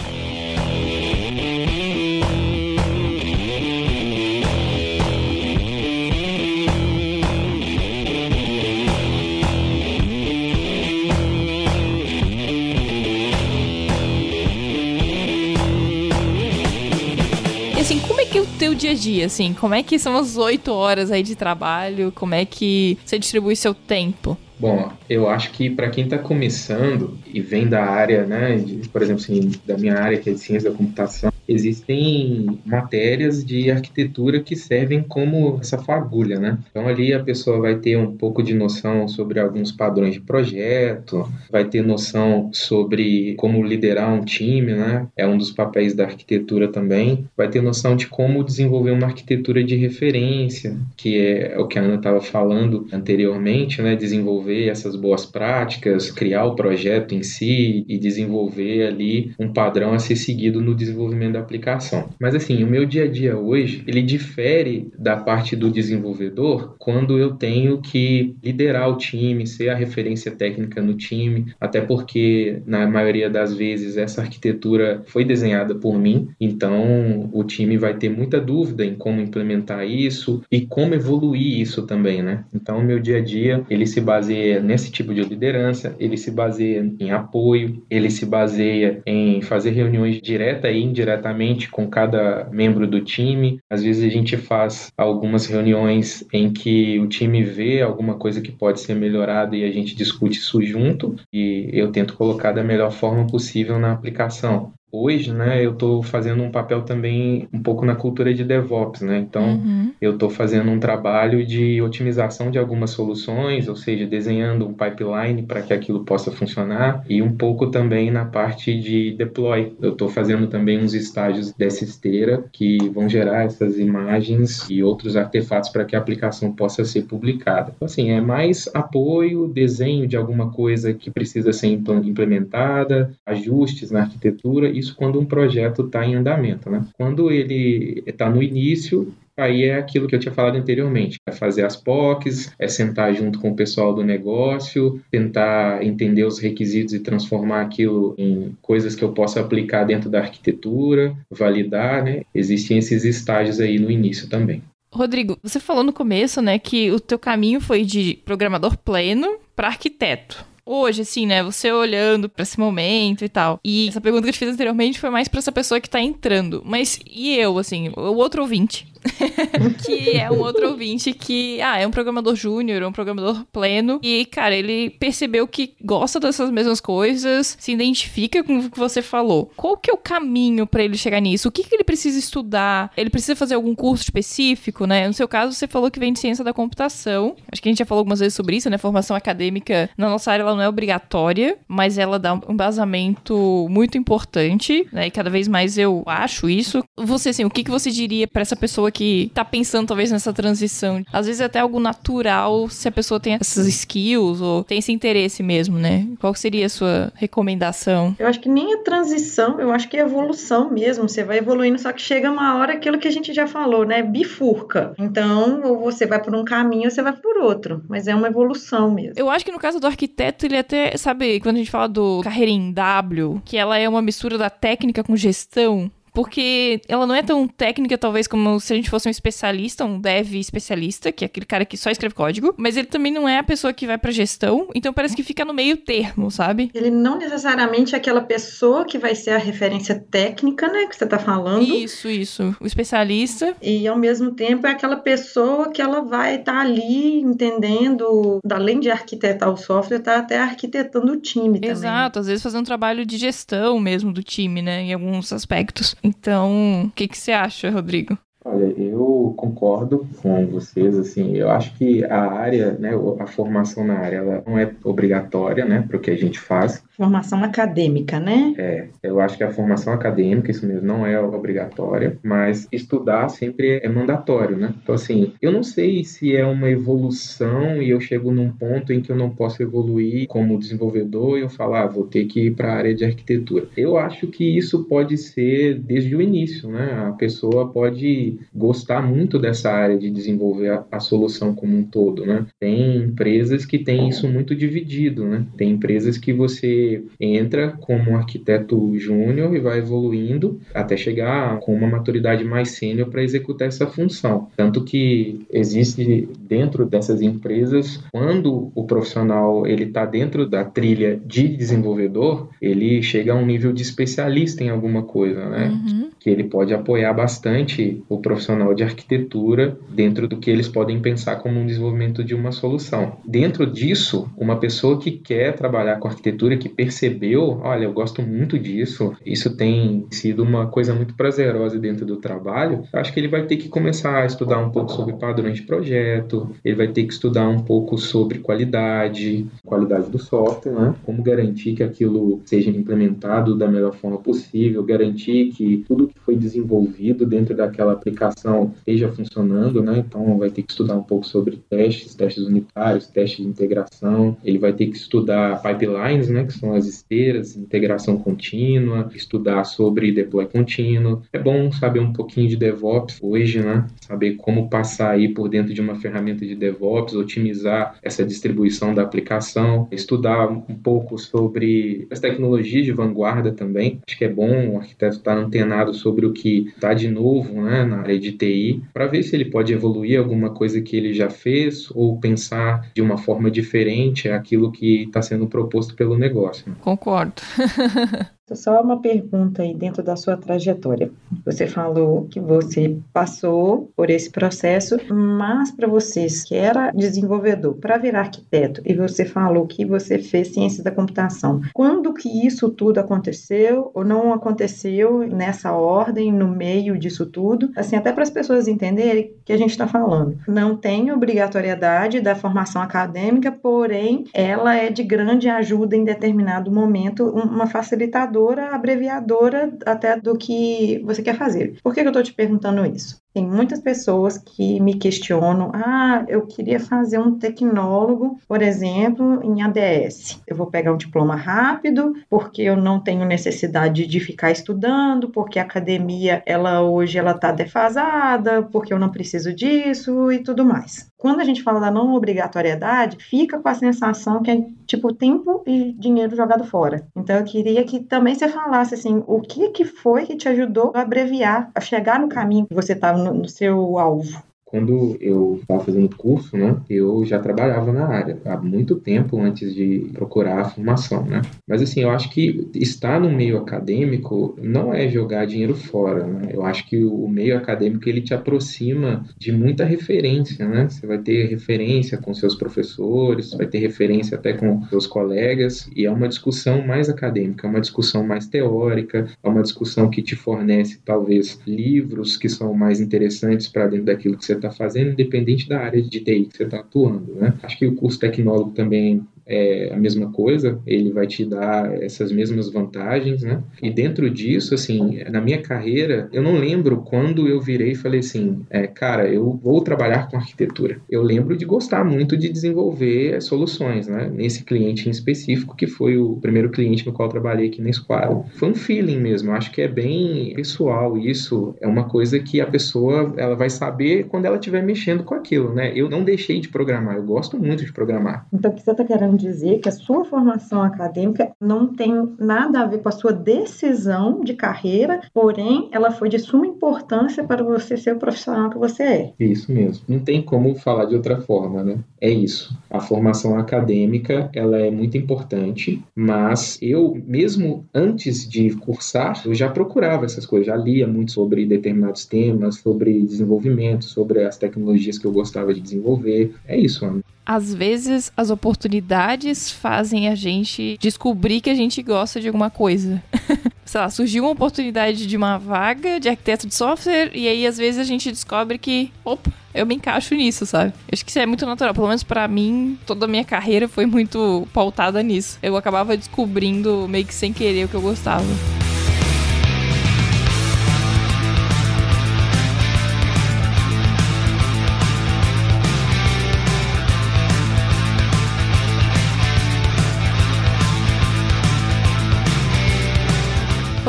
Dia 18.90 18.94
a 18.94 18.96
dia, 18.96 19.26
assim? 19.26 19.54
Como 19.54 19.76
é 19.76 19.84
que 19.84 20.00
são 20.00 20.18
as 20.18 20.38
oito 20.38 20.72
horas 20.72 21.12
aí 21.12 21.22
de 21.22 21.36
trabalho? 21.36 22.12
Como 22.14 22.34
é 22.34 22.46
que 22.46 22.98
você 23.06 23.20
distribui 23.20 23.56
seu 23.56 23.74
tempo? 23.74 24.38
Bom, 24.58 24.92
eu 25.10 25.30
acho 25.30 25.52
que 25.52 25.70
para 25.70 25.90
quem 25.90 26.04
está 26.04 26.18
começando 26.18 27.18
e 27.26 27.40
vem 27.40 27.68
da 27.68 27.84
área, 27.84 28.26
né, 28.26 28.58
de, 28.58 28.90
por 28.90 29.02
exemplo, 29.02 29.24
assim, 29.24 29.52
da 29.66 29.78
minha 29.78 29.96
área 29.96 30.18
que 30.18 30.30
é 30.30 30.34
de 30.34 30.40
ciência 30.40 30.70
da 30.70 30.76
computação, 30.76 31.32
existem 31.50 32.60
matérias 32.66 33.44
de 33.44 33.72
arquitetura 33.72 34.40
que 34.40 34.56
servem 34.56 35.02
como 35.02 35.58
essa 35.60 35.78
fagulha, 35.78 36.40
né? 36.40 36.60
Então 36.70 36.88
ali 36.88 37.12
a 37.14 37.24
pessoa 37.24 37.60
vai 37.60 37.76
ter 37.76 37.98
um 37.98 38.16
pouco 38.16 38.44
de 38.44 38.54
noção 38.54 39.08
sobre 39.08 39.40
alguns 39.40 39.72
padrões 39.72 40.14
de 40.14 40.22
projeto, 40.22 41.28
vai 41.52 41.66
ter 41.66 41.82
noção 41.82 42.50
sobre 42.54 43.34
como 43.36 43.64
liderar 43.64 44.14
um 44.14 44.24
time, 44.24 44.74
né? 44.74 45.08
É 45.18 45.28
um 45.28 45.38
dos 45.38 45.52
papéis 45.52 45.94
da 45.94 46.06
arquitetura 46.06 46.68
também. 46.68 47.26
Vai 47.36 47.50
ter 47.50 47.62
noção 47.62 47.96
de 47.96 48.08
como 48.08 48.44
desenvolver 48.44 48.92
uma 48.92 49.08
arquitetura 49.08 49.64
de 49.64 49.76
referência, 49.76 50.78
que 50.96 51.18
é 51.20 51.58
o 51.58 51.68
que 51.68 51.80
a 51.80 51.82
Ana 51.82 51.96
estava 51.96 52.22
falando 52.22 52.88
anteriormente, 52.92 53.82
né? 53.82 53.96
Desenvolver 53.96 54.68
essas 54.68 54.96
boas 54.96 55.26
práticas, 55.26 56.12
criar 56.12 56.46
o 56.46 56.56
projeto 56.56 57.16
em 57.16 57.24
si 57.24 57.86
e 57.88 57.98
desenvolver 57.98 58.88
ali 58.88 59.32
um 59.40 59.52
padrão 59.52 59.94
a 59.94 60.00
ser 60.00 60.16
seguido 60.16 60.62
no 60.62 60.76
desenvolvimento 60.76 61.34
da 61.34 61.39
aplicação. 61.40 62.10
Mas 62.20 62.36
assim, 62.36 62.64
o 62.64 62.68
meu 62.68 62.86
dia 62.86 63.06
a 63.06 63.08
dia 63.08 63.38
hoje, 63.38 63.84
ele 63.88 64.02
difere 64.02 64.92
da 64.98 65.18
parte 65.18 65.56
do 65.56 65.70
desenvolvedor 65.70 66.76
quando 66.78 67.18
eu 67.18 67.32
tenho 67.36 67.82
que 67.82 68.36
liderar 68.44 68.90
o 68.90 68.98
time, 68.98 69.48
ser 69.48 69.70
a 69.70 69.76
referência 69.76 70.32
técnica 70.32 70.82
no 70.82 70.94
time, 70.94 71.54
até 71.60 71.82
porque 71.82 72.62
na 72.66 72.88
maioria 72.88 73.30
das 73.30 73.56
vezes 73.56 73.98
essa 73.98 74.22
arquitetura 74.22 75.04
foi 75.06 75.26
desenhada 75.26 75.76
por 75.76 75.98
mim, 75.98 76.30
então 76.40 77.30
o 77.34 77.44
time 77.44 77.78
vai 77.78 77.96
ter 77.96 78.10
muita 78.10 78.40
dúvida 78.40 78.86
em 78.86 78.96
como 78.96 79.22
implementar 79.22 79.86
isso 79.86 80.42
e 80.52 80.62
como 80.62 80.94
evoluir 80.94 81.60
isso 81.60 81.84
também, 81.86 82.22
né? 82.22 82.46
Então 82.54 82.80
o 82.80 82.84
meu 82.84 83.00
dia 83.00 83.18
a 83.18 83.22
dia, 83.22 83.64
ele 83.70 83.86
se 83.86 84.02
baseia 84.02 84.60
nesse 84.60 84.92
tipo 84.92 85.14
de 85.14 85.22
liderança, 85.22 85.96
ele 86.00 86.18
se 86.18 86.32
baseia 86.32 86.92
em 87.00 87.12
apoio, 87.12 87.82
ele 87.90 88.10
se 88.10 88.26
baseia 88.26 89.02
em 89.06 89.42
fazer 89.42 89.72
reuniões 89.72 90.22
direta 90.22 90.70
e 90.70 90.82
indiretamente 91.30 91.70
com 91.70 91.88
cada 91.88 92.48
membro 92.52 92.88
do 92.88 93.02
time. 93.02 93.60
Às 93.70 93.84
vezes 93.84 94.04
a 94.04 94.10
gente 94.10 94.38
faz 94.38 94.92
algumas 94.98 95.46
reuniões 95.46 96.26
em 96.34 96.52
que 96.52 97.00
o 97.00 97.08
time 97.08 97.44
vê 97.44 97.82
alguma 97.82 98.16
coisa 98.16 98.42
que 98.42 98.52
pode 98.52 98.80
ser 98.80 98.96
melhorada 98.96 99.56
e 99.56 99.64
a 99.64 99.72
gente 99.72 99.96
discute 99.96 100.40
isso 100.40 100.62
junto 100.64 101.16
e 101.32 101.70
eu 101.74 101.92
tento 101.92 102.16
colocar 102.16 102.52
da 102.52 102.64
melhor 102.64 102.92
forma 102.92 103.28
possível 103.28 103.80
na 103.80 103.92
aplicação 103.92 104.74
hoje, 104.92 105.32
né, 105.32 105.64
eu 105.66 105.72
estou 105.72 106.02
fazendo 106.04 106.42
um 106.44 106.52
papel 106.52 106.82
também 106.82 107.48
um 107.54 107.62
pouco 107.62 107.86
na 107.86 107.96
cultura 107.96 108.34
de 108.34 108.44
DevOps, 108.44 109.02
né? 109.02 109.20
Então, 109.20 109.44
Uhum. 109.54 109.92
eu 110.02 110.14
estou 110.14 110.30
fazendo 110.30 110.70
um 110.72 110.80
trabalho 110.80 111.46
de 111.46 111.82
otimização 111.82 112.50
de 112.52 112.58
algumas 112.58 112.90
soluções, 112.92 113.68
ou 113.68 113.76
seja, 113.76 114.06
desenhando 114.06 114.68
um 114.68 114.74
pipeline 114.74 115.44
para 115.44 115.62
que 115.62 115.74
aquilo 115.74 116.04
possa 116.04 116.32
funcionar 116.32 117.04
e 117.10 117.22
um 117.22 117.32
pouco 117.36 117.68
também 117.68 118.10
na 118.12 118.26
parte 118.26 118.78
de 118.80 119.12
deploy. 119.12 119.74
Eu 119.82 119.92
estou 119.92 120.10
fazendo 120.10 120.48
também 120.48 120.80
uns 120.80 120.94
estágios 120.94 121.54
dessa 121.54 121.84
esteira 121.84 122.44
que 122.52 122.78
vão 122.90 123.08
gerar 123.08 123.44
essas 123.44 123.78
imagens 123.80 124.68
e 124.70 124.82
outros 124.84 125.16
artefatos 125.16 125.70
para 125.70 125.86
que 125.86 125.96
a 125.96 126.00
aplicação 126.00 126.52
possa 126.52 126.84
ser 126.86 127.04
publicada. 127.04 127.74
Então, 127.76 127.86
assim, 127.86 128.10
é 128.12 128.22
mais 128.22 128.70
apoio, 128.74 129.48
desenho 129.48 130.08
de 130.08 130.18
alguma 130.18 130.52
coisa 130.52 130.94
que 130.94 131.12
precisa 131.12 131.52
ser 131.54 131.68
impl- 131.68 132.04
implementada, 132.04 133.12
ajustes 133.26 133.92
na 133.92 134.02
arquitetura, 134.02 134.70
isso 134.80 134.96
quando 134.96 135.20
um 135.20 135.26
projeto 135.26 135.86
está 135.86 136.06
em 136.06 136.16
andamento, 136.16 136.70
né? 136.70 136.86
Quando 136.98 137.32
ele 137.32 138.04
está 138.06 138.30
no 138.30 138.42
início, 138.42 139.14
Aí 139.40 139.64
é 139.64 139.78
aquilo 139.78 140.06
que 140.06 140.14
eu 140.14 140.20
tinha 140.20 140.34
falado 140.34 140.58
anteriormente, 140.58 141.18
é 141.26 141.32
fazer 141.32 141.64
as 141.64 141.78
POCs, 141.78 142.52
é 142.60 142.68
sentar 142.68 143.14
junto 143.14 143.40
com 143.40 143.52
o 143.52 143.56
pessoal 143.56 143.94
do 143.94 144.04
negócio, 144.04 145.02
tentar 145.10 145.82
entender 145.82 146.26
os 146.26 146.40
requisitos 146.40 146.94
e 146.94 147.00
transformar 147.00 147.62
aquilo 147.62 148.14
em 148.18 148.54
coisas 148.62 148.96
que 148.96 149.04
eu 149.04 149.14
possa 149.14 149.40
aplicar 149.40 149.86
dentro 149.86 150.10
da 150.10 150.20
arquitetura, 150.20 151.16
validar, 151.32 152.04
né? 152.04 152.24
Existem 152.36 152.78
esses 152.78 153.06
estágios 153.06 153.62
aí 153.62 153.80
no 153.80 153.90
início 153.90 154.28
também. 154.28 154.62
Rodrigo, 154.92 155.38
você 155.42 155.60
falou 155.60 155.84
no 155.84 155.94
começo, 155.94 156.42
né, 156.42 156.58
que 156.58 156.92
o 156.92 157.00
teu 157.00 157.20
caminho 157.20 157.62
foi 157.62 157.86
de 157.86 158.20
programador 158.26 158.76
pleno 158.78 159.38
para 159.56 159.68
arquiteto. 159.68 160.49
Hoje, 160.72 161.02
assim, 161.02 161.26
né, 161.26 161.42
você 161.42 161.72
olhando 161.72 162.30
para 162.30 162.44
esse 162.44 162.60
momento 162.60 163.26
e 163.26 163.30
tal. 163.30 163.60
E 163.66 163.88
essa 163.88 164.00
pergunta 164.00 164.22
que 164.22 164.30
eu 164.30 164.34
te 164.34 164.38
fiz 164.38 164.50
anteriormente 164.50 165.00
foi 165.00 165.10
mais 165.10 165.28
para 165.28 165.40
essa 165.40 165.52
pessoa 165.52 165.82
que 165.82 165.90
tá 165.90 166.00
entrando. 166.00 166.62
Mas 166.64 167.00
e 167.10 167.36
eu, 167.36 167.58
assim, 167.58 167.90
o 167.98 168.14
outro 168.18 168.44
ouvinte? 168.44 168.86
que 169.86 170.18
é 170.18 170.30
um 170.32 170.40
outro 170.40 170.70
ouvinte 170.70 171.14
que, 171.14 171.62
ah, 171.62 171.80
é 171.80 171.88
um 171.88 171.92
programador 171.92 172.36
júnior, 172.36 172.84
um 172.84 172.92
programador 172.92 173.46
pleno. 173.52 174.00
E, 174.04 174.26
cara, 174.26 174.56
ele 174.56 174.90
percebeu 174.90 175.48
que 175.48 175.76
gosta 175.84 176.20
dessas 176.20 176.50
mesmas 176.50 176.80
coisas, 176.80 177.58
se 177.60 177.72
identifica 177.72 178.44
com 178.44 178.60
o 178.60 178.70
que 178.70 178.80
você 178.80 179.02
falou. 179.02 179.52
Qual 179.56 179.78
que 179.78 179.90
é 179.90 179.94
o 179.94 179.98
caminho 179.98 180.68
para 180.68 180.84
ele 180.84 180.98
chegar 180.98 181.20
nisso? 181.20 181.50
O 181.50 181.52
que, 181.52 181.64
que 181.64 181.76
ele 181.76 181.84
precisa 181.84 182.18
estudar? 182.20 182.92
Ele 182.96 183.10
precisa 183.10 183.36
fazer 183.36 183.56
algum 183.56 183.76
curso 183.76 184.04
específico, 184.04 184.86
né? 184.86 185.08
No 185.08 185.14
seu 185.14 185.28
caso, 185.28 185.54
você 185.54 185.68
falou 185.68 185.90
que 185.90 186.00
vem 186.00 186.14
de 186.14 186.20
ciência 186.20 186.44
da 186.44 186.54
computação. 186.54 187.36
Acho 187.52 187.62
que 187.62 187.70
a 187.70 187.72
gente 187.72 187.80
já 187.80 187.86
falou 187.86 188.00
algumas 188.00 188.20
vezes 188.20 188.34
sobre 188.34 188.56
isso, 188.56 188.70
né? 188.70 188.78
Formação 188.78 189.16
acadêmica 189.16 189.90
na 189.98 190.10
nossa 190.10 190.32
área 190.32 190.44
ela 190.44 190.56
não 190.56 190.62
é 190.62 190.70
obrigatória, 190.70 191.58
mas 191.68 191.98
ela 191.98 192.20
dá 192.20 192.34
um 192.34 192.42
embasamento 192.50 193.68
muito 193.70 193.98
importante, 193.98 194.88
né? 194.92 195.08
E 195.08 195.12
cada 195.12 195.30
vez 195.30 195.48
mais 195.48 195.78
eu 195.78 196.04
acho 196.06 196.50
isso. 196.50 196.84
Você, 196.98 197.30
assim, 197.30 197.46
o 197.46 197.50
que, 197.50 197.64
que 197.64 197.72
você 197.72 197.92
diria 197.92 198.28
para 198.28 198.42
essa 198.42 198.56
pessoa 198.56 198.89
que 198.92 199.32
tá 199.34 199.44
pensando 199.44 199.88
talvez 199.88 200.12
nessa 200.12 200.34
transição? 200.34 201.04
Às 201.12 201.26
vezes 201.26 201.42
é 201.42 201.46
até 201.46 201.60
algo 201.60 201.80
natural 201.80 202.70
se 202.70 202.88
a 202.88 202.92
pessoa 202.92 203.20
tem 203.20 203.34
essas 203.34 203.68
skills 203.68 204.42
ou 204.42 204.64
tem 204.64 204.80
esse 204.80 204.92
interesse 204.92 205.42
mesmo, 205.44 205.78
né? 205.78 206.08
Qual 206.20 206.34
seria 206.36 206.66
a 206.66 206.70
sua 206.70 207.12
recomendação? 207.16 208.16
Eu 208.20 208.28
acho 208.28 208.40
que 208.40 208.50
nem 208.50 208.74
a 208.74 208.78
transição, 208.78 209.60
eu 209.60 209.72
acho 209.72 209.88
que 209.88 209.98
é 209.98 210.02
evolução 210.02 210.70
mesmo. 210.70 211.08
Você 211.08 211.24
vai 211.24 211.38
evoluindo, 211.38 211.80
só 211.80 211.92
que 211.92 212.02
chega 212.02 212.32
uma 212.32 212.58
hora 212.58 212.74
aquilo 212.74 212.98
que 212.98 213.08
a 213.08 213.12
gente 213.12 213.34
já 213.34 213.48
falou, 213.48 213.86
né? 213.86 214.02
Bifurca. 214.02 214.94
Então, 214.98 215.62
ou 215.64 215.80
você 215.80 216.06
vai 216.06 216.22
por 216.22 216.36
um 216.36 216.44
caminho 216.44 216.86
ou 216.86 216.92
você 216.92 217.02
vai 217.02 217.14
por 217.14 217.38
outro. 217.38 217.84
Mas 217.88 218.08
é 218.08 218.16
uma 218.16 218.28
evolução 218.28 218.92
mesmo. 218.92 219.14
Eu 219.18 219.30
acho 219.30 219.46
que 219.46 219.52
no 219.52 219.60
caso 219.60 219.80
do 219.80 219.88
arquiteto, 219.88 220.46
ele 220.46 220.58
até, 220.58 220.96
sabe, 220.98 221.40
quando 221.40 221.56
a 221.56 221.60
gente 221.60 221.72
fala 221.72 221.88
do 221.88 222.22
carreira 222.24 222.52
em 222.52 222.72
W, 222.72 223.42
que 223.46 223.58
ela 223.58 223.78
é 223.78 223.88
uma 223.88 224.02
mistura 224.02 224.38
da 224.38 224.50
técnica 224.50 225.04
com 225.04 225.16
gestão, 225.16 225.92
porque 226.14 226.82
ela 226.88 227.06
não 227.06 227.16
é 227.16 227.22
tão 227.22 227.48
técnica, 227.48 227.98
talvez, 227.98 228.28
como 228.28 228.60
se 228.60 228.74
a 228.74 228.76
gente 228.76 228.90
fosse 228.90 229.08
um 229.08 229.12
especialista, 229.12 229.86
um 229.86 230.00
dev 230.00 230.36
especialista, 230.36 231.12
que 231.12 231.24
é 231.24 231.28
aquele 231.28 231.46
cara 231.46 231.66
que 231.66 231.78
só 231.78 231.90
escreve 231.90 232.16
código, 232.16 232.54
mas 232.58 232.78
ele 232.78 232.88
também 232.88 233.12
não 233.12 233.28
é 233.28 233.38
a 233.38 233.44
pessoa 233.44 233.74
que 233.74 233.88
vai 233.88 233.98
pra 233.98 234.12
gestão, 234.12 234.68
então 234.74 234.94
parece 234.94 235.16
que 235.16 235.24
fica 235.24 235.46
no 235.46 235.54
meio 235.54 235.78
termo, 235.78 236.30
sabe? 236.32 236.72
Ele 236.74 236.90
não 236.90 237.18
necessariamente 237.18 237.96
é 237.96 237.98
aquela 237.98 238.22
pessoa 238.22 238.86
que 238.86 238.98
vai 238.98 239.16
ser 239.16 239.32
a 239.32 239.38
referência 239.38 239.96
técnica, 240.10 240.68
né, 240.68 240.86
que 240.86 240.96
você 240.96 241.06
tá 241.06 241.20
falando. 241.20 241.64
Isso, 241.64 242.10
isso. 242.10 242.56
O 242.60 242.66
especialista. 242.66 243.56
E 243.62 243.88
ao 243.88 243.98
mesmo 243.98 244.32
tempo 244.32 244.68
é 244.68 244.72
aquela 244.72 244.98
pessoa 244.98 245.72
que 245.72 245.82
ela 245.82 246.02
vai 246.02 246.36
estar 246.36 246.54
tá 246.54 246.60
ali 246.62 247.20
entendendo, 247.20 248.40
além 248.50 248.80
de 248.80 248.90
arquitetar 248.90 249.52
o 249.52 249.58
software, 249.58 250.00
tá 250.00 250.18
até 250.18 250.40
arquitetando 250.40 251.12
o 251.12 251.18
time 251.18 251.60
também. 251.60 251.70
Exato, 251.70 252.20
às 252.20 252.28
vezes 252.28 252.44
fazendo 252.44 252.62
um 252.62 252.66
trabalho 252.66 253.06
de 253.06 253.18
gestão 253.18 253.80
mesmo 253.80 254.12
do 254.12 254.24
time, 254.24 254.62
né, 254.62 254.82
em 254.82 254.94
alguns 254.94 255.32
aspectos. 255.32 255.96
Então, 256.04 256.86
o 256.86 256.92
que, 256.92 257.08
que 257.08 257.18
você 257.18 257.32
acha, 257.32 257.70
Rodrigo? 257.70 258.18
Olha, 258.52 258.74
eu 258.78 259.34
concordo 259.38 260.08
com 260.22 260.48
vocês, 260.48 260.98
assim, 260.98 261.36
eu 261.36 261.52
acho 261.52 261.76
que 261.76 262.04
a 262.04 262.32
área, 262.32 262.72
né, 262.74 262.92
a 263.20 263.28
formação 263.28 263.86
na 263.86 264.00
área, 264.00 264.18
ela 264.18 264.44
não 264.46 264.58
é 264.58 264.74
obrigatória, 264.84 265.66
né, 265.66 265.84
para 265.88 265.98
o 265.98 266.00
que 266.00 266.10
a 266.10 266.18
gente 266.18 266.40
faz, 266.40 266.84
Formação 267.00 267.42
acadêmica, 267.46 268.20
né? 268.20 268.54
É, 268.58 268.88
eu 269.02 269.22
acho 269.22 269.38
que 269.38 269.44
a 269.46 269.50
formação 269.50 269.94
acadêmica, 269.94 270.52
isso 270.52 270.68
mesmo, 270.68 270.86
não 270.86 271.06
é 271.06 271.18
obrigatória, 271.18 272.18
mas 272.22 272.68
estudar 272.74 273.30
sempre 273.30 273.80
é 273.82 273.88
mandatório, 273.88 274.58
né? 274.58 274.74
Então, 274.84 274.94
assim, 274.94 275.32
eu 275.42 275.50
não 275.50 275.64
sei 275.64 276.04
se 276.04 276.36
é 276.36 276.46
uma 276.46 276.70
evolução 276.70 277.82
e 277.82 277.92
eu 277.92 278.02
chego 278.02 278.34
num 278.34 278.52
ponto 278.52 278.92
em 278.92 279.00
que 279.00 279.10
eu 279.10 279.16
não 279.16 279.30
posso 279.30 279.64
evoluir 279.64 280.28
como 280.28 280.60
desenvolvedor 280.60 281.38
e 281.38 281.42
eu 281.44 281.50
falar, 281.50 281.84
ah, 281.84 281.88
vou 281.88 282.04
ter 282.04 282.26
que 282.26 282.48
ir 282.48 282.52
para 282.52 282.74
a 282.74 282.76
área 282.76 282.94
de 282.94 283.06
arquitetura. 283.06 283.70
Eu 283.78 283.98
acho 283.98 284.28
que 284.28 284.58
isso 284.58 284.84
pode 284.84 285.18
ser 285.18 285.80
desde 285.80 286.14
o 286.14 286.22
início, 286.22 286.68
né? 286.68 287.08
A 287.08 287.14
pessoa 287.14 287.72
pode 287.72 288.39
gostar 288.54 289.02
muito 289.02 289.40
dessa 289.40 289.72
área 289.72 289.98
de 289.98 290.10
desenvolver 290.10 290.70
a, 290.70 290.86
a 290.92 291.00
solução 291.00 291.54
como 291.54 291.78
um 291.78 291.84
todo, 291.84 292.26
né? 292.26 292.46
Tem 292.60 292.98
empresas 292.98 293.66
que 293.66 293.80
têm 293.80 294.10
isso 294.10 294.28
muito 294.28 294.56
dividido, 294.56 295.26
né? 295.26 295.46
Tem 295.58 295.72
empresas 295.72 296.18
que 296.18 296.34
você 296.34 297.04
entra 297.20 297.74
como 297.80 298.12
um 298.12 298.18
arquiteto 298.18 298.98
júnior 298.98 299.56
e 299.56 299.60
vai 299.60 299.80
evoluindo 299.80 300.60
até 300.74 300.96
chegar 300.96 301.60
com 301.60 301.74
uma 301.74 301.88
maturidade 301.88 302.44
mais 302.44 302.72
sênior 302.72 303.10
para 303.10 303.24
executar 303.24 303.68
essa 303.68 303.88
função. 303.88 304.48
Tanto 304.56 304.84
que 304.84 305.46
existe 305.52 306.28
dentro 306.40 306.86
dessas 306.86 307.22
empresas, 307.22 308.04
quando 308.12 308.72
o 308.76 308.84
profissional 308.84 309.66
ele 309.66 309.86
está 309.86 310.06
dentro 310.06 310.48
da 310.48 310.64
trilha 310.64 311.20
de 311.26 311.48
desenvolvedor, 311.48 312.50
ele 312.62 313.02
chega 313.02 313.34
a 313.34 313.36
um 313.36 313.46
nível 313.46 313.74
de 313.74 313.82
especialista 313.82 314.64
em 314.64 314.70
alguma 314.70 315.04
coisa, 315.04 315.48
né? 315.50 315.70
Uhum. 315.70 316.10
Que 316.20 316.30
ele 316.30 316.44
pode 316.44 316.74
apoiar 316.74 317.14
bastante 317.14 318.02
o 318.10 318.18
profissional 318.30 318.76
de 318.76 318.84
arquitetura 318.84 319.76
dentro 319.90 320.28
do 320.28 320.38
que 320.38 320.52
eles 320.52 320.68
podem 320.68 321.00
pensar 321.00 321.38
como 321.38 321.60
um 321.60 321.66
desenvolvimento 321.66 322.24
de 322.24 322.36
uma 322.36 322.52
solução. 322.52 323.18
Dentro 323.26 323.66
disso, 323.66 324.30
uma 324.38 324.58
pessoa 324.58 325.00
que 325.00 325.10
quer 325.10 325.56
trabalhar 325.56 325.98
com 325.98 326.08
arquitetura, 326.08 326.56
que 326.56 326.70
percebeu, 326.70 327.60
olha, 327.64 327.86
eu 327.86 327.92
gosto 327.92 328.22
muito 328.22 328.60
disso, 328.60 329.16
isso 329.26 329.58
tem 329.58 330.06
sido 330.12 330.44
uma 330.44 330.68
coisa 330.68 330.94
muito 330.94 331.16
prazerosa 331.16 331.80
dentro 331.80 332.06
do 332.06 332.18
trabalho, 332.18 332.84
acho 332.94 333.12
que 333.12 333.20
ele 333.20 333.28
vai 333.28 333.48
ter 333.48 333.58
que 333.58 333.68
começar 333.68 334.22
a 334.22 334.26
estudar 334.28 334.60
um 334.60 334.70
pouco 334.70 334.92
sobre 334.92 335.14
padrões 335.14 335.56
de 335.56 335.64
projeto, 335.64 336.52
ele 336.64 336.76
vai 336.76 336.88
ter 336.90 337.06
que 337.06 337.14
estudar 337.14 337.50
um 337.50 337.60
pouco 337.60 337.98
sobre 337.98 338.40
qualidade, 338.40 339.48
qualidade 339.66 340.08
do 340.12 340.20
software, 340.20 340.74
né? 340.74 340.94
Como 341.04 341.24
garantir 341.24 341.74
que 341.74 341.82
aquilo 341.82 342.42
seja 342.46 342.70
implementado 342.70 343.58
da 343.58 343.68
melhor 343.68 343.96
forma 343.96 344.20
possível, 344.20 344.84
garantir 344.84 345.52
que 345.52 345.84
tudo 345.88 346.08
que 346.08 346.20
foi 346.20 346.36
desenvolvido 346.36 347.26
dentro 347.26 347.56
daquela 347.56 347.96
aplicação 348.10 348.74
esteja 348.78 349.10
funcionando, 349.10 349.82
né? 349.82 350.04
Então 350.06 350.38
vai 350.38 350.50
ter 350.50 350.64
que 350.64 350.72
estudar 350.72 350.96
um 350.96 351.04
pouco 351.04 351.26
sobre 351.26 351.58
testes, 351.70 352.16
testes 352.16 352.44
unitários, 352.44 353.08
testes 353.08 353.38
de 353.38 353.48
integração, 353.48 354.38
ele 354.44 354.58
vai 354.58 354.74
ter 354.74 354.88
que 354.88 354.98
estudar 354.98 355.62
pipelines, 355.62 356.30
né? 356.30 356.44
Que 356.44 356.54
são 356.54 356.74
as 356.74 356.86
esteiras, 356.86 357.56
integração 357.56 358.18
contínua, 358.18 359.10
estudar 359.14 359.64
sobre 359.64 360.12
deploy 360.12 360.46
contínuo. 360.48 361.22
É 361.32 361.40
bom 361.40 361.72
saber 361.72 362.00
um 362.00 362.12
pouquinho 362.12 362.50
de 362.50 362.58
DevOps 362.58 363.20
hoje, 363.22 363.62
né? 363.62 363.88
Saber 364.02 364.36
como 364.36 364.70
passar 364.70 365.12
aí 365.12 365.30
por 365.30 365.48
dentro 365.48 365.74
de 365.74 365.82
uma 365.82 365.96
ferramenta 365.96 366.46
de 366.46 366.56
DevOps, 366.56 367.14
otimizar 367.14 367.96
essa 368.02 368.26
distribuição 368.26 368.94
da 368.94 369.04
aplicação, 369.04 369.88
estudar 369.92 370.50
um 370.50 370.76
pouco 370.76 371.18
sobre 371.18 372.08
as 372.12 372.20
tecnologias 372.20 372.86
de 372.86 372.92
vanguarda 372.92 373.52
também. 373.52 374.00
Acho 374.08 374.18
que 374.18 374.26
é 374.26 374.30
bom 374.30 374.70
o 374.70 374.78
arquiteto 374.78 375.18
estar 375.18 375.38
antenado 375.38 375.94
sobre 375.94 376.26
o 376.26 376.34
que 376.34 376.72
está 376.76 376.94
de 376.94 377.08
novo 377.08 377.62
né, 377.62 377.86
na 378.00 378.06
área 378.06 378.20
de 378.20 378.32
TI, 378.32 378.82
para 378.94 379.08
ver 379.08 379.24
se 379.24 379.36
ele 379.36 379.46
pode 379.46 379.74
evoluir 379.74 380.18
alguma 380.18 380.50
coisa 380.52 380.82
que 380.82 380.96
ele 380.96 381.14
já 381.14 381.30
fez 381.30 381.90
ou 381.92 382.20
pensar 382.20 382.90
de 382.96 383.02
uma 383.02 383.18
forma 383.18 383.52
diferente 383.52 384.30
aquilo 384.30 384.72
que 384.72 385.04
está 385.04 385.22
sendo 385.22 385.48
proposto 385.48 385.96
pelo 385.96 386.18
negócio. 386.18 386.76
Concordo. 386.82 387.42
Só 388.56 388.82
uma 388.82 389.00
pergunta 389.00 389.62
aí 389.62 389.74
dentro 389.74 390.02
da 390.02 390.16
sua 390.16 390.36
trajetória. 390.36 391.12
Você 391.46 391.68
falou 391.68 392.28
que 392.30 392.40
você 392.40 392.98
passou 393.14 393.92
por 393.96 394.10
esse 394.10 394.30
processo, 394.30 394.98
mas 395.14 395.72
para 395.72 395.88
vocês 395.88 396.44
que 396.44 396.56
era 396.56 396.92
desenvolvedor, 396.92 397.76
para 397.76 397.98
virar 397.98 398.22
arquiteto, 398.22 398.82
e 398.86 398.94
você 398.94 399.26
falou 399.26 399.68
que 399.68 399.86
você 399.86 400.20
fez 400.20 400.54
ciência 400.54 400.84
da 400.84 400.92
computação. 400.92 401.62
Quando 401.74 402.14
que 402.14 402.46
isso 402.46 402.70
tudo 402.70 403.00
aconteceu 403.00 403.92
ou 403.94 404.04
não 404.04 404.34
aconteceu 404.34 405.28
nessa 405.28 405.72
ordem, 405.72 406.32
no 406.32 406.48
meio 406.48 406.98
disso 406.98 407.26
tudo? 407.26 407.70
Assim, 407.76 407.96
até 407.96 408.12
para 408.12 408.24
as 408.24 408.30
pessoas 408.30 408.68
entenderem 408.68 409.32
que 409.46 409.54
a 409.54 409.58
gente 409.58 409.72
está 409.72 409.88
falando. 409.88 410.38
Não 410.48 410.76
tem 410.76 411.12
obrigatoriedade 411.12 412.20
da 412.20 412.36
formação 412.36 412.82
acadêmica, 412.82 413.52
porém, 413.52 414.26
ela 414.34 414.76
é 414.76 414.90
de 414.90 415.04
grande 415.04 415.48
ajuda 415.50 415.96
em 415.96 416.04
determinado 416.04 416.72
momento, 416.72 417.26
uma 417.30 417.68
facilitadora 417.68 418.39
abreviadora 418.48 419.72
até 419.86 420.20
do 420.20 420.38
que 420.38 421.02
você 421.06 421.22
quer 421.22 421.38
fazer. 421.38 421.78
Por 421.84 421.94
que 421.94 422.00
eu 422.00 422.08
estou 422.08 422.24
te 422.24 422.34
perguntando 422.34 422.86
isso? 422.86 423.20
Tem 423.34 423.46
muitas 423.46 423.80
pessoas 423.80 424.38
que 424.38 424.80
me 424.80 424.96
questionam: 424.96 425.72
ah, 425.74 426.26
eu 426.28 426.46
queria 426.48 426.80
fazer 426.80 427.20
um 427.20 427.38
tecnólogo, 427.38 428.40
por 428.48 428.62
exemplo, 428.62 429.42
em 429.44 429.62
ADS. 429.62 430.42
Eu 430.48 430.56
vou 430.56 430.68
pegar 430.68 430.94
um 430.94 430.98
diploma 430.98 431.36
rápido, 431.36 432.14
porque 432.30 432.62
eu 432.64 432.76
não 432.76 433.00
tenho 433.00 433.26
necessidade 433.26 434.08
de 434.08 434.20
ficar 434.20 434.52
estudando, 434.52 435.30
porque 435.30 435.60
a 435.60 435.64
academia, 435.64 436.42
ela 436.46 436.82
hoje 436.82 437.18
ela 437.18 437.32
está 437.32 437.52
defasada, 437.52 438.64
porque 438.64 438.94
eu 438.94 439.00
não 439.00 439.10
preciso 439.10 439.54
disso 439.54 440.32
e 440.32 440.40
tudo 440.40 440.66
mais. 440.66 441.09
Quando 441.20 441.42
a 441.42 441.44
gente 441.44 441.62
fala 441.62 441.82
da 441.82 441.92
não 441.92 442.16
obrigatoriedade, 442.16 443.18
fica 443.20 443.60
com 443.60 443.68
a 443.68 443.76
sensação 443.76 444.42
que 444.42 444.50
é 444.50 444.66
tipo 444.88 445.14
tempo 445.14 445.62
e 445.68 445.92
dinheiro 445.92 446.34
jogado 446.34 446.64
fora. 446.64 447.06
Então 447.14 447.36
eu 447.36 447.44
queria 447.44 447.84
que 447.84 448.00
também 448.00 448.34
você 448.34 448.48
falasse 448.48 448.96
assim, 448.96 449.22
o 449.28 449.42
que 449.42 449.68
que 449.72 449.84
foi 449.84 450.26
que 450.26 450.38
te 450.38 450.48
ajudou 450.48 450.94
a 450.96 451.02
abreviar, 451.02 451.70
a 451.76 451.82
chegar 451.82 452.22
no 452.22 452.30
caminho 452.30 452.68
que 452.68 452.74
você 452.74 452.94
estava 452.94 453.18
no, 453.18 453.34
no 453.34 453.50
seu 453.50 454.00
alvo? 454.00 454.42
Quando 454.70 455.18
eu 455.20 455.58
estava 455.60 455.84
fazendo 455.84 456.16
curso, 456.16 456.56
né, 456.56 456.78
eu 456.88 457.26
já 457.26 457.40
trabalhava 457.40 457.92
na 457.92 458.06
área 458.06 458.38
há 458.46 458.56
muito 458.56 458.98
tempo 458.98 459.42
antes 459.42 459.74
de 459.74 460.08
procurar 460.14 460.62
a 460.62 460.70
formação, 460.70 461.26
né? 461.26 461.42
Mas 461.68 461.82
assim, 461.82 462.02
eu 462.02 462.12
acho 462.12 462.30
que 462.30 462.70
estar 462.76 463.20
no 463.20 463.32
meio 463.32 463.58
acadêmico 463.58 464.56
não 464.62 464.94
é 464.94 465.08
jogar 465.08 465.46
dinheiro 465.46 465.74
fora, 465.74 466.28
né? 466.28 466.50
Eu 466.54 466.64
acho 466.64 466.88
que 466.88 467.04
o 467.04 467.28
meio 467.28 467.58
acadêmico 467.58 468.08
ele 468.08 468.22
te 468.22 468.32
aproxima 468.32 469.26
de 469.40 469.52
muita 469.52 469.84
referência, 469.86 470.68
né? 470.68 470.88
Você 470.88 471.08
vai 471.08 471.18
ter 471.18 471.48
referência 471.48 472.20
com 472.20 472.32
seus 472.32 472.54
professores, 472.54 473.52
vai 473.56 473.66
ter 473.66 473.80
referência 473.80 474.38
até 474.38 474.54
com 474.54 474.84
seus 474.84 475.08
colegas 475.08 475.90
e 475.96 476.06
é 476.06 476.12
uma 476.12 476.28
discussão 476.28 476.86
mais 476.86 477.10
acadêmica, 477.10 477.66
é 477.66 477.70
uma 477.72 477.82
discussão 477.82 478.24
mais 478.24 478.46
teórica, 478.46 479.26
é 479.44 479.50
uma 479.50 479.64
discussão 479.64 480.12
que 480.12 480.22
te 480.22 480.36
fornece 480.36 481.00
talvez 481.04 481.60
livros 481.66 482.38
que 482.38 482.48
são 482.48 482.72
mais 482.76 483.00
interessantes 483.00 483.68
para 483.68 483.88
dentro 483.88 484.06
daquilo 484.06 484.38
que 484.38 484.46
você 484.46 484.59
está 484.60 484.72
fazendo, 484.72 485.12
independente 485.12 485.68
da 485.68 485.80
área 485.80 486.02
de 486.02 486.20
TI 486.20 486.46
que 486.46 486.58
você 486.58 486.64
está 486.64 486.80
atuando. 486.80 487.36
Né? 487.36 487.54
Acho 487.64 487.78
que 487.78 487.88
o 487.88 487.96
curso 487.96 488.20
tecnólogo 488.20 488.72
também 488.72 489.26
é 489.50 489.92
a 489.94 489.98
mesma 489.98 490.32
coisa, 490.32 490.80
ele 490.86 491.12
vai 491.12 491.28
te 491.28 491.44
dar 491.44 491.92
essas 492.02 492.32
mesmas 492.32 492.72
vantagens, 492.72 493.42
né? 493.42 493.64
E 493.82 493.90
dentro 493.90 494.30
disso, 494.30 494.76
assim, 494.76 495.24
na 495.30 495.42
minha 495.42 495.62
carreira, 495.62 496.30
eu 496.32 496.42
não 496.42 496.56
lembro 496.56 497.02
quando 497.02 497.48
eu 497.48 497.60
virei 497.60 497.92
e 497.92 497.96
falei 497.96 498.20
assim, 498.20 498.62
é, 498.70 498.86
cara, 498.88 499.28
eu 499.28 499.60
vou 499.62 499.82
trabalhar 499.82 500.30
com 500.30 500.38
arquitetura. 500.38 501.02
Eu 501.10 501.24
lembro 501.24 501.58
de 501.58 501.66
gostar 501.66 502.04
muito 502.04 502.38
de 502.38 502.50
desenvolver 502.50 503.42
soluções, 503.42 504.08
né? 504.08 504.30
Nesse 504.34 504.64
cliente 504.64 505.08
em 505.08 505.12
específico, 505.12 505.76
que 505.76 505.88
foi 505.88 506.18
o 506.18 506.38
primeiro 506.38 506.70
cliente 506.70 507.06
no 507.06 507.14
qual 507.14 507.28
eu 507.28 507.32
trabalhei 507.32 507.68
aqui 507.68 507.82
na 507.82 507.90
Esquadra. 507.90 508.44
Foi 508.54 508.70
um 508.70 508.76
feeling 508.76 509.20
mesmo, 509.20 509.50
eu 509.50 509.56
acho 509.56 509.72
que 509.72 509.82
é 509.82 509.88
bem 509.88 510.54
pessoal 510.54 511.18
isso, 511.18 511.76
é 511.82 511.88
uma 511.88 512.04
coisa 512.04 512.40
que 512.40 512.62
a 512.62 512.68
pessoa, 512.68 513.34
ela 513.38 513.56
vai 513.56 513.70
saber 513.70 514.26
quando 514.26 514.46
ela 514.46 514.58
estiver 514.58 514.84
mexendo 514.84 515.24
com 515.24 515.34
aquilo, 515.34 515.74
né? 515.74 515.92
Eu 515.96 516.10
não 516.10 516.24
deixei 516.24 516.60
de 516.60 516.70
programar, 516.70 517.16
eu 517.16 517.24
gosto 517.24 517.58
muito 517.58 517.84
de 517.84 517.92
programar. 517.92 518.46
Então, 518.54 518.72
o 518.72 518.76
que 518.76 518.82
você 518.82 518.92
está 518.92 519.04
querendo 519.04 519.39
dizer 519.40 519.80
que 519.80 519.90
a 519.90 519.92
sua 519.92 520.26
formação 520.26 520.84
acadêmica 520.84 521.52
não 521.60 521.88
tem 521.88 522.30
nada 522.38 522.82
a 522.82 522.86
ver 522.86 523.00
com 523.00 523.10
a 523.10 523.14
sua 523.14 523.32
decisão 523.32 524.42
de 524.42 524.54
carreira, 524.54 525.22
porém 525.34 525.90
ela 525.92 526.12
foi 526.12 526.30
de 526.30 526.38
suma 526.38 526.68
importância 526.68 527.44
para 527.44 527.64
você 527.64 527.98
ser 527.98 528.16
o 528.16 528.20
profissional 528.20 528.70
que 528.70 528.78
você 528.78 529.04
é. 529.04 529.34
Isso 529.40 529.72
mesmo. 529.72 530.04
Não 530.08 530.20
tem 530.20 530.42
como 530.42 530.76
falar 530.76 531.06
de 531.06 531.16
outra 531.16 531.40
forma, 531.42 531.84
né? 531.84 531.98
É 532.22 532.30
isso. 532.30 532.78
A 532.90 533.00
formação 533.00 533.58
acadêmica, 533.58 534.50
ela 534.54 534.78
é 534.78 534.92
muito 534.92 535.18
importante, 535.18 536.04
mas 536.16 536.78
eu 536.82 537.18
mesmo 537.26 537.86
antes 537.94 538.48
de 538.48 538.76
cursar, 538.76 539.42
eu 539.46 539.54
já 539.54 539.70
procurava 539.70 540.26
essas 540.26 540.46
coisas, 540.46 540.68
já 540.68 540.76
lia 540.76 541.08
muito 541.08 541.32
sobre 541.32 541.66
determinados 541.66 542.26
temas, 542.26 542.76
sobre 542.76 543.22
desenvolvimento, 543.22 544.06
sobre 544.06 544.44
as 544.44 544.58
tecnologias 544.58 545.18
que 545.18 545.26
eu 545.26 545.32
gostava 545.32 545.74
de 545.74 545.80
desenvolver. 545.80 546.54
É 546.68 546.78
isso, 546.78 547.06
Ana 547.06 547.22
às 547.50 547.74
vezes 547.74 548.32
as 548.38 548.52
oportunidades 548.52 549.72
fazem 549.72 550.28
a 550.28 550.36
gente 550.36 551.00
descobrir 551.02 551.62
que 551.62 551.70
a 551.72 551.74
gente 551.74 552.04
gosta 552.04 552.40
de 552.40 552.46
alguma 552.46 552.70
coisa. 552.70 553.24
Sei 553.84 554.00
lá, 554.00 554.08
surgiu 554.08 554.44
uma 554.44 554.52
oportunidade 554.52 555.26
de 555.26 555.36
uma 555.36 555.58
vaga 555.58 556.20
de 556.20 556.30
arquiteto 556.30 556.68
de 556.68 556.76
software 556.76 557.32
e 557.34 557.48
aí 557.48 557.66
às 557.66 557.76
vezes 557.76 558.00
a 558.00 558.04
gente 558.04 558.30
descobre 558.30 558.78
que, 558.78 559.12
opa, 559.26 559.52
eu 559.74 559.84
me 559.84 559.96
encaixo 559.96 560.36
nisso, 560.36 560.64
sabe? 560.68 560.94
Eu 561.08 561.14
acho 561.14 561.26
que 561.26 561.32
isso 561.32 561.40
é 561.40 561.46
muito 561.48 561.66
natural. 561.66 561.92
Pelo 561.92 562.08
menos 562.08 562.22
para 562.22 562.48
mim, 562.48 563.00
toda 563.04 563.26
a 563.26 563.28
minha 563.28 563.44
carreira 563.44 563.88
foi 563.88 564.06
muito 564.06 564.68
pautada 564.72 565.24
nisso. 565.24 565.58
Eu 565.64 565.76
acabava 565.76 566.16
descobrindo 566.16 567.08
meio 567.10 567.26
que 567.26 567.34
sem 567.34 567.52
querer 567.52 567.86
o 567.86 567.88
que 567.88 567.96
eu 567.96 568.02
gostava. 568.02 568.46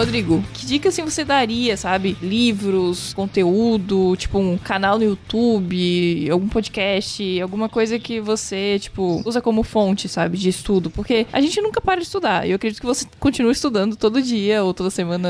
Rodrigo, 0.00 0.42
que 0.54 0.64
dica 0.64 0.88
assim 0.88 1.04
você 1.04 1.26
daria, 1.26 1.76
sabe? 1.76 2.16
Livros, 2.22 3.12
conteúdo, 3.12 4.16
tipo 4.16 4.38
um 4.38 4.56
canal 4.56 4.98
no 4.98 5.04
YouTube, 5.04 6.30
algum 6.30 6.48
podcast, 6.48 7.38
alguma 7.42 7.68
coisa 7.68 7.98
que 7.98 8.18
você, 8.18 8.78
tipo, 8.78 9.20
usa 9.26 9.42
como 9.42 9.62
fonte, 9.62 10.08
sabe, 10.08 10.38
de 10.38 10.48
estudo? 10.48 10.88
Porque 10.88 11.26
a 11.30 11.38
gente 11.42 11.60
nunca 11.60 11.82
para 11.82 12.00
de 12.00 12.06
estudar. 12.06 12.48
Eu 12.48 12.56
acredito 12.56 12.80
que 12.80 12.86
você 12.86 13.04
continua 13.18 13.52
estudando 13.52 13.94
todo 13.94 14.22
dia 14.22 14.64
ou 14.64 14.72
toda 14.72 14.88
semana. 14.88 15.28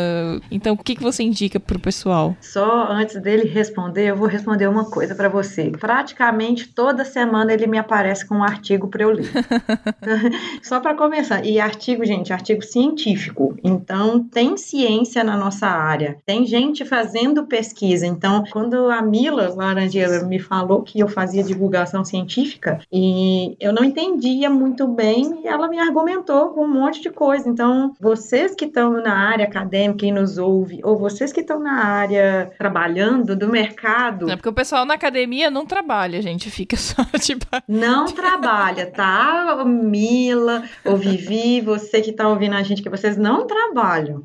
Então, 0.52 0.74
o 0.74 0.78
que, 0.78 0.94
que 0.94 1.02
você 1.02 1.24
indica 1.24 1.58
pro 1.58 1.80
pessoal? 1.80 2.36
Só 2.40 2.86
antes 2.92 3.20
dele 3.20 3.48
responder, 3.48 4.10
eu 4.10 4.16
vou 4.16 4.28
responder 4.28 4.68
uma 4.68 4.88
coisa 4.88 5.16
para 5.16 5.28
você. 5.28 5.72
Praticamente 5.80 6.68
toda 6.68 7.04
semana 7.04 7.52
ele 7.52 7.66
me 7.66 7.76
aparece 7.76 8.24
com 8.24 8.36
um 8.36 8.44
artigo 8.44 8.86
para 8.86 9.02
eu 9.02 9.10
ler. 9.10 9.32
Só 10.62 10.78
para 10.78 10.94
começar. 10.94 11.44
E 11.44 11.58
artigo, 11.58 12.04
gente, 12.04 12.32
artigo 12.32 12.62
científico. 12.62 13.56
Então, 13.64 14.22
tem 14.22 14.59
ciência 14.60 15.24
na 15.24 15.36
nossa 15.36 15.66
área, 15.66 16.18
tem 16.24 16.46
gente 16.46 16.84
fazendo 16.84 17.46
pesquisa. 17.46 18.06
Então, 18.06 18.44
quando 18.50 18.90
a 18.90 19.02
Mila 19.02 19.52
Laranjeira 19.54 20.22
me 20.24 20.38
falou 20.38 20.82
que 20.82 21.00
eu 21.00 21.08
fazia 21.08 21.42
divulgação 21.42 22.04
científica 22.04 22.80
e 22.92 23.56
eu 23.58 23.72
não 23.72 23.84
entendia 23.84 24.48
muito 24.48 24.86
bem, 24.86 25.40
ela 25.44 25.68
me 25.68 25.78
argumentou 25.78 26.50
com 26.50 26.64
um 26.64 26.68
monte 26.68 27.00
de 27.00 27.10
coisa. 27.10 27.48
Então, 27.48 27.94
vocês 28.00 28.54
que 28.54 28.66
estão 28.66 28.92
na 29.02 29.14
área 29.14 29.44
acadêmica 29.44 30.06
e 30.06 30.12
nos 30.12 30.38
ouve, 30.38 30.80
ou 30.82 30.96
vocês 30.96 31.32
que 31.32 31.40
estão 31.40 31.58
na 31.58 31.84
área 31.84 32.52
trabalhando 32.58 33.34
do 33.34 33.48
mercado. 33.48 34.30
É 34.30 34.36
porque 34.36 34.48
o 34.48 34.52
pessoal 34.52 34.84
na 34.84 34.94
academia 34.94 35.50
não 35.50 35.64
trabalha, 35.66 36.20
gente, 36.22 36.50
fica 36.50 36.76
só 36.78 37.04
tipo. 37.18 37.46
Não 37.66 38.06
trabalha, 38.06 38.86
tá? 38.86 39.64
Mila, 39.64 40.64
ou 40.84 40.96
Vivi, 40.96 41.60
você 41.60 42.00
que 42.00 42.12
tá 42.12 42.28
ouvindo 42.28 42.54
a 42.54 42.62
gente, 42.62 42.82
que 42.82 42.90
vocês 42.90 43.16
não 43.16 43.46
trabalham. 43.46 44.24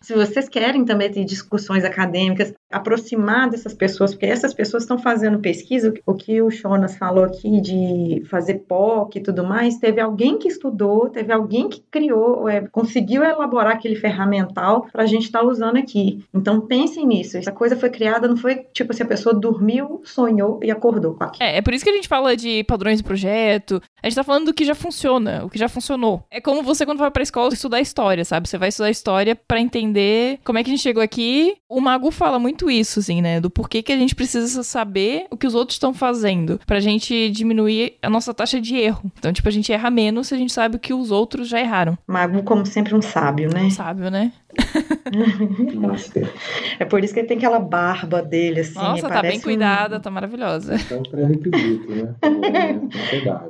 Se 0.00 0.14
vocês 0.14 0.48
querem 0.48 0.84
também 0.84 1.10
ter 1.10 1.24
discussões 1.24 1.84
acadêmicas, 1.84 2.54
aproximar 2.70 3.50
dessas 3.50 3.74
pessoas, 3.74 4.12
porque 4.12 4.26
essas 4.26 4.54
pessoas 4.54 4.84
estão 4.84 4.98
fazendo 4.98 5.40
pesquisa, 5.40 5.92
o 6.06 6.14
que 6.14 6.40
o 6.40 6.50
Jonas 6.50 6.96
falou 6.96 7.24
aqui 7.24 7.60
de 7.60 8.22
fazer 8.30 8.64
POC 8.68 9.18
e 9.18 9.22
tudo 9.22 9.44
mais, 9.44 9.78
teve 9.78 10.00
alguém 10.00 10.38
que 10.38 10.48
estudou, 10.48 11.08
teve 11.08 11.32
alguém 11.32 11.68
que 11.68 11.82
criou, 11.90 12.48
é, 12.48 12.60
conseguiu 12.68 13.24
elaborar 13.24 13.72
aquele 13.72 13.96
ferramental 13.96 14.86
para 14.92 15.02
a 15.02 15.06
gente 15.06 15.24
estar 15.24 15.40
tá 15.40 15.46
usando 15.46 15.76
aqui. 15.76 16.24
Então 16.32 16.60
pensem 16.60 17.04
nisso, 17.04 17.36
essa 17.36 17.52
coisa 17.52 17.76
foi 17.76 17.90
criada, 17.90 18.28
não 18.28 18.36
foi 18.36 18.66
tipo 18.72 18.94
se 18.94 19.02
a 19.02 19.06
pessoa 19.06 19.34
dormiu, 19.34 20.00
sonhou 20.04 20.60
e 20.62 20.70
acordou 20.70 21.14
com 21.14 21.24
aquilo. 21.24 21.42
É, 21.42 21.56
é 21.56 21.62
por 21.62 21.74
isso 21.74 21.84
que 21.84 21.90
a 21.90 21.94
gente 21.94 22.08
fala 22.08 22.36
de 22.36 22.62
padrões 22.64 22.98
de 22.98 23.04
projeto, 23.04 23.82
a 24.00 24.06
gente 24.06 24.16
tá 24.16 24.24
falando 24.24 24.46
do 24.46 24.54
que 24.54 24.64
já 24.64 24.74
funciona, 24.74 25.44
o 25.44 25.50
que 25.50 25.58
já 25.58 25.68
funcionou. 25.68 26.22
É 26.30 26.40
como 26.40 26.62
você 26.62 26.86
quando 26.86 26.98
vai 26.98 27.10
pra 27.10 27.22
escola 27.22 27.52
estudar 27.52 27.80
história, 27.80 28.24
sabe? 28.24 28.48
Você 28.48 28.58
vai 28.58 28.68
estudar 28.68 28.90
história 28.90 29.34
para 29.34 29.60
entender 29.60 29.87
entender 29.88 30.38
como 30.44 30.58
é 30.58 30.64
que 30.64 30.70
a 30.70 30.72
gente 30.72 30.82
chegou 30.82 31.02
aqui. 31.02 31.56
O 31.68 31.80
Mago 31.80 32.10
fala 32.10 32.38
muito 32.38 32.70
isso, 32.70 33.00
assim, 33.00 33.20
né? 33.20 33.40
Do 33.40 33.50
porquê 33.50 33.82
que 33.82 33.92
a 33.92 33.96
gente 33.96 34.14
precisa 34.14 34.62
saber 34.62 35.26
o 35.30 35.36
que 35.36 35.46
os 35.46 35.54
outros 35.54 35.76
estão 35.76 35.92
fazendo 35.92 36.60
pra 36.66 36.80
gente 36.80 37.30
diminuir 37.30 37.94
a 38.02 38.10
nossa 38.10 38.32
taxa 38.32 38.60
de 38.60 38.76
erro. 38.76 39.10
Então, 39.18 39.32
tipo, 39.32 39.48
a 39.48 39.52
gente 39.52 39.72
erra 39.72 39.90
menos 39.90 40.28
se 40.28 40.34
a 40.34 40.38
gente 40.38 40.52
sabe 40.52 40.76
o 40.76 40.78
que 40.78 40.94
os 40.94 41.10
outros 41.10 41.48
já 41.48 41.60
erraram. 41.60 41.98
Mago, 42.06 42.42
como 42.42 42.64
sempre, 42.64 42.94
um 42.94 43.02
sábio, 43.02 43.50
né? 43.52 43.62
Um 43.62 43.70
sábio, 43.70 44.10
né? 44.10 44.32
Master. 45.74 46.30
É 46.78 46.84
por 46.84 47.02
isso 47.02 47.14
que 47.14 47.20
ele 47.20 47.28
tem 47.28 47.36
aquela 47.36 47.58
barba 47.58 48.22
dele, 48.22 48.60
assim. 48.60 48.78
Nossa, 48.78 49.08
tá 49.08 49.22
bem 49.22 49.40
cuidada, 49.40 49.96
um... 49.96 50.00
tá 50.00 50.10
maravilhosa. 50.10 50.74
É 50.90 50.94
um 50.94 51.02
pré-requisito, 51.02 51.90
né? 51.90 52.14